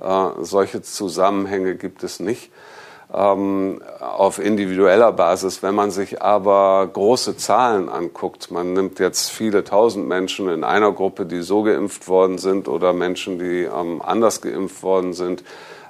Äh, 0.00 0.26
solche 0.40 0.82
Zusammenhänge 0.82 1.76
gibt 1.76 2.02
es 2.02 2.18
nicht 2.18 2.50
ähm, 3.14 3.80
auf 3.98 4.38
individueller 4.38 5.12
Basis. 5.12 5.62
Wenn 5.62 5.74
man 5.74 5.90
sich 5.90 6.22
aber 6.22 6.88
große 6.92 7.36
Zahlen 7.36 7.88
anguckt, 7.88 8.50
man 8.50 8.72
nimmt 8.72 8.98
jetzt 8.98 9.30
viele 9.30 9.64
tausend 9.64 10.06
Menschen 10.06 10.48
in 10.48 10.64
einer 10.64 10.92
Gruppe, 10.92 11.26
die 11.26 11.42
so 11.42 11.62
geimpft 11.62 12.08
worden 12.08 12.38
sind 12.38 12.68
oder 12.68 12.92
Menschen, 12.92 13.38
die 13.38 13.62
ähm, 13.62 14.00
anders 14.02 14.40
geimpft 14.40 14.82
worden 14.82 15.12
sind. 15.12 15.42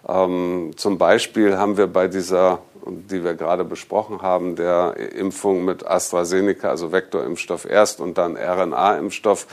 Ähm, 0.08 0.72
zum 0.76 0.98
Beispiel 0.98 1.58
haben 1.58 1.76
wir 1.76 1.86
bei 1.86 2.08
dieser 2.08 2.60
die 2.86 3.24
wir 3.24 3.34
gerade 3.34 3.64
besprochen 3.64 4.22
haben, 4.22 4.56
der 4.56 4.96
Impfung 4.96 5.64
mit 5.64 5.86
AstraZeneca, 5.86 6.68
also 6.70 6.92
Vektorimpfstoff 6.92 7.64
erst 7.64 8.00
und 8.00 8.18
dann 8.18 8.36
RNA-Impfstoff, 8.36 9.46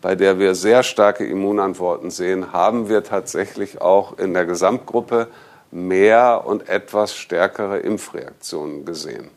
bei 0.00 0.14
der 0.14 0.38
wir 0.38 0.54
sehr 0.54 0.82
starke 0.82 1.24
Immunantworten 1.24 2.10
sehen, 2.10 2.52
haben 2.52 2.88
wir 2.88 3.04
tatsächlich 3.04 3.80
auch 3.80 4.18
in 4.18 4.34
der 4.34 4.46
Gesamtgruppe 4.46 5.28
mehr 5.72 6.44
und 6.46 6.68
etwas 6.68 7.16
stärkere 7.16 7.78
Impfreaktionen 7.78 8.84
gesehen. 8.84 9.30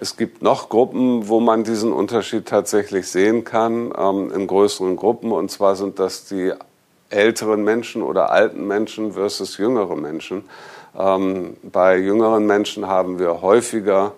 Es 0.00 0.16
gibt 0.16 0.42
noch 0.42 0.68
Gruppen, 0.68 1.28
wo 1.28 1.40
man 1.40 1.64
diesen 1.64 1.92
Unterschied 1.92 2.46
tatsächlich 2.46 3.08
sehen 3.08 3.44
kann, 3.44 3.92
ähm, 3.96 4.32
in 4.32 4.46
größeren 4.46 4.96
Gruppen. 4.96 5.32
Und 5.32 5.50
zwar 5.50 5.76
sind 5.76 5.98
das 5.98 6.24
die 6.24 6.52
älteren 7.10 7.64
Menschen 7.64 8.02
oder 8.02 8.30
alten 8.30 8.66
Menschen 8.66 9.12
versus 9.12 9.58
jüngere 9.58 9.96
Menschen. 9.96 10.44
Ähm, 10.96 11.56
bei 11.62 11.96
jüngeren 11.98 12.46
Menschen 12.46 12.86
haben 12.86 13.18
wir 13.18 13.42
häufiger 13.42 14.12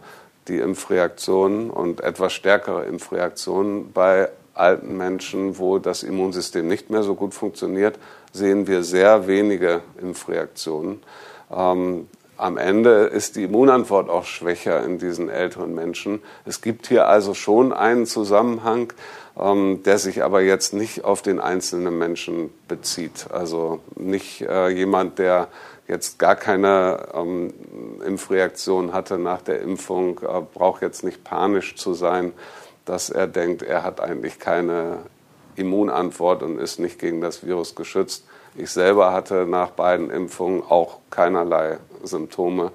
die 0.48 0.58
Impfreaktionen 0.58 1.70
und 1.70 2.00
etwas 2.00 2.32
stärkere 2.32 2.84
Impfreaktionen. 2.84 3.92
Bei 3.92 4.28
alten 4.54 4.96
Menschen, 4.96 5.58
wo 5.58 5.78
das 5.78 6.02
Immunsystem 6.02 6.68
nicht 6.68 6.90
mehr 6.90 7.02
so 7.02 7.14
gut 7.14 7.34
funktioniert, 7.34 7.98
sehen 8.32 8.66
wir 8.66 8.82
sehr 8.82 9.26
wenige 9.26 9.80
Impfreaktionen. 10.00 11.00
Ähm, 11.52 12.08
am 12.36 12.56
Ende 12.56 13.04
ist 13.04 13.36
die 13.36 13.44
Immunantwort 13.44 14.08
auch 14.08 14.24
schwächer 14.24 14.82
in 14.82 14.98
diesen 14.98 15.28
älteren 15.28 15.74
Menschen. 15.74 16.22
Es 16.46 16.62
gibt 16.62 16.86
hier 16.86 17.06
also 17.06 17.34
schon 17.34 17.72
einen 17.72 18.06
Zusammenhang, 18.06 18.94
ähm, 19.38 19.82
der 19.84 19.98
sich 19.98 20.22
aber 20.22 20.40
jetzt 20.40 20.72
nicht 20.72 21.04
auf 21.04 21.20
den 21.20 21.38
einzelnen 21.38 21.98
Menschen 21.98 22.50
bezieht. 22.66 23.26
Also 23.30 23.80
nicht 23.94 24.40
äh, 24.40 24.68
jemand, 24.68 25.18
der 25.18 25.48
jetzt 25.86 26.18
gar 26.18 26.36
keine 26.36 27.08
ähm, 27.12 27.52
Impfreaktion 28.06 28.94
hatte 28.94 29.18
nach 29.18 29.42
der 29.42 29.60
Impfung, 29.60 30.20
äh, 30.20 30.40
braucht 30.54 30.80
jetzt 30.80 31.04
nicht 31.04 31.24
panisch 31.24 31.76
zu 31.76 31.92
sein, 31.92 32.32
dass 32.86 33.10
er 33.10 33.26
denkt, 33.26 33.62
er 33.62 33.82
hat 33.82 34.00
eigentlich 34.00 34.38
keine 34.38 34.98
Immunantwort 35.56 36.42
und 36.42 36.58
ist 36.58 36.78
nicht 36.78 36.98
gegen 36.98 37.20
das 37.20 37.44
Virus 37.44 37.74
geschützt. 37.74 38.24
Ich 38.54 38.70
selber 38.70 39.12
hatte 39.12 39.46
nach 39.46 39.70
beiden 39.70 40.10
Impfungen 40.10 40.62
auch 40.68 40.98
keinerlei 41.10 41.78
Symptome, 42.02 42.72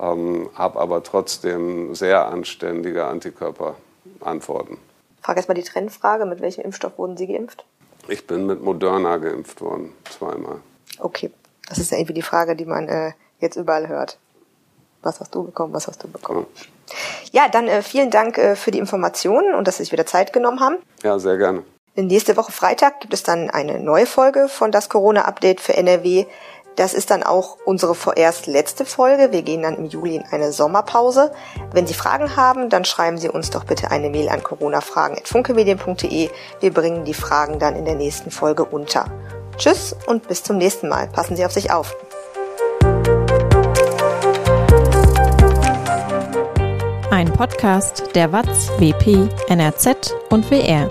ähm, 0.00 0.50
habe 0.54 0.80
aber 0.80 1.02
trotzdem 1.02 1.94
sehr 1.94 2.26
anständige 2.26 3.04
Antikörperantworten. 3.06 4.78
Frage 5.22 5.38
erstmal 5.38 5.54
die 5.54 5.62
Trennfrage. 5.62 6.26
Mit 6.26 6.40
welchem 6.40 6.62
Impfstoff 6.62 6.98
wurden 6.98 7.16
Sie 7.16 7.26
geimpft? 7.26 7.64
Ich 8.08 8.26
bin 8.26 8.46
mit 8.46 8.62
Moderna 8.62 9.16
geimpft 9.16 9.60
worden, 9.62 9.92
zweimal. 10.10 10.60
Okay, 10.98 11.30
das 11.68 11.78
ist 11.78 11.90
ja 11.90 11.98
irgendwie 11.98 12.14
die 12.14 12.22
Frage, 12.22 12.56
die 12.56 12.66
man 12.66 12.88
äh, 12.88 13.12
jetzt 13.40 13.56
überall 13.56 13.88
hört. 13.88 14.18
Was 15.02 15.20
hast 15.20 15.34
du 15.34 15.44
bekommen, 15.44 15.72
was 15.72 15.86
hast 15.86 16.02
du 16.02 16.08
bekommen? 16.08 16.46
Ja, 17.32 17.44
ja 17.44 17.48
dann 17.48 17.68
äh, 17.68 17.82
vielen 17.82 18.10
Dank 18.10 18.36
äh, 18.36 18.56
für 18.56 18.70
die 18.70 18.78
Informationen 18.78 19.54
und 19.54 19.66
dass 19.66 19.78
Sie 19.78 19.84
sich 19.84 19.92
wieder 19.92 20.06
Zeit 20.06 20.32
genommen 20.32 20.60
haben. 20.60 20.76
Ja, 21.02 21.18
sehr 21.18 21.38
gerne. 21.38 21.62
Nächste 21.96 22.36
Woche 22.36 22.50
Freitag 22.50 23.00
gibt 23.00 23.14
es 23.14 23.22
dann 23.22 23.50
eine 23.50 23.78
neue 23.78 24.06
Folge 24.06 24.48
von 24.48 24.72
das 24.72 24.88
Corona-Update 24.88 25.60
für 25.60 25.76
NRW. 25.76 26.26
Das 26.74 26.92
ist 26.92 27.10
dann 27.10 27.22
auch 27.22 27.58
unsere 27.64 27.94
vorerst 27.94 28.48
letzte 28.48 28.84
Folge. 28.84 29.30
Wir 29.30 29.42
gehen 29.42 29.62
dann 29.62 29.76
im 29.76 29.86
Juli 29.86 30.16
in 30.16 30.24
eine 30.24 30.52
Sommerpause. 30.52 31.30
Wenn 31.72 31.86
Sie 31.86 31.94
Fragen 31.94 32.34
haben, 32.34 32.68
dann 32.68 32.84
schreiben 32.84 33.16
Sie 33.16 33.28
uns 33.28 33.50
doch 33.50 33.62
bitte 33.62 33.92
eine 33.92 34.10
Mail 34.10 34.28
an 34.28 34.42
coronafragen.funkemedien.de. 34.42 36.30
Wir 36.58 36.74
bringen 36.74 37.04
die 37.04 37.14
Fragen 37.14 37.60
dann 37.60 37.76
in 37.76 37.84
der 37.84 37.94
nächsten 37.94 38.32
Folge 38.32 38.64
unter. 38.64 39.06
Tschüss 39.56 39.94
und 40.08 40.26
bis 40.26 40.42
zum 40.42 40.58
nächsten 40.58 40.88
Mal. 40.88 41.06
Passen 41.06 41.36
Sie 41.36 41.44
auf 41.44 41.52
sich 41.52 41.70
auf. 41.70 41.96
Ein 47.12 47.32
Podcast 47.32 48.02
der 48.16 48.32
WAZ, 48.32 48.72
WP, 48.80 49.28
NRZ 49.48 50.12
und 50.30 50.50
WR. 50.50 50.90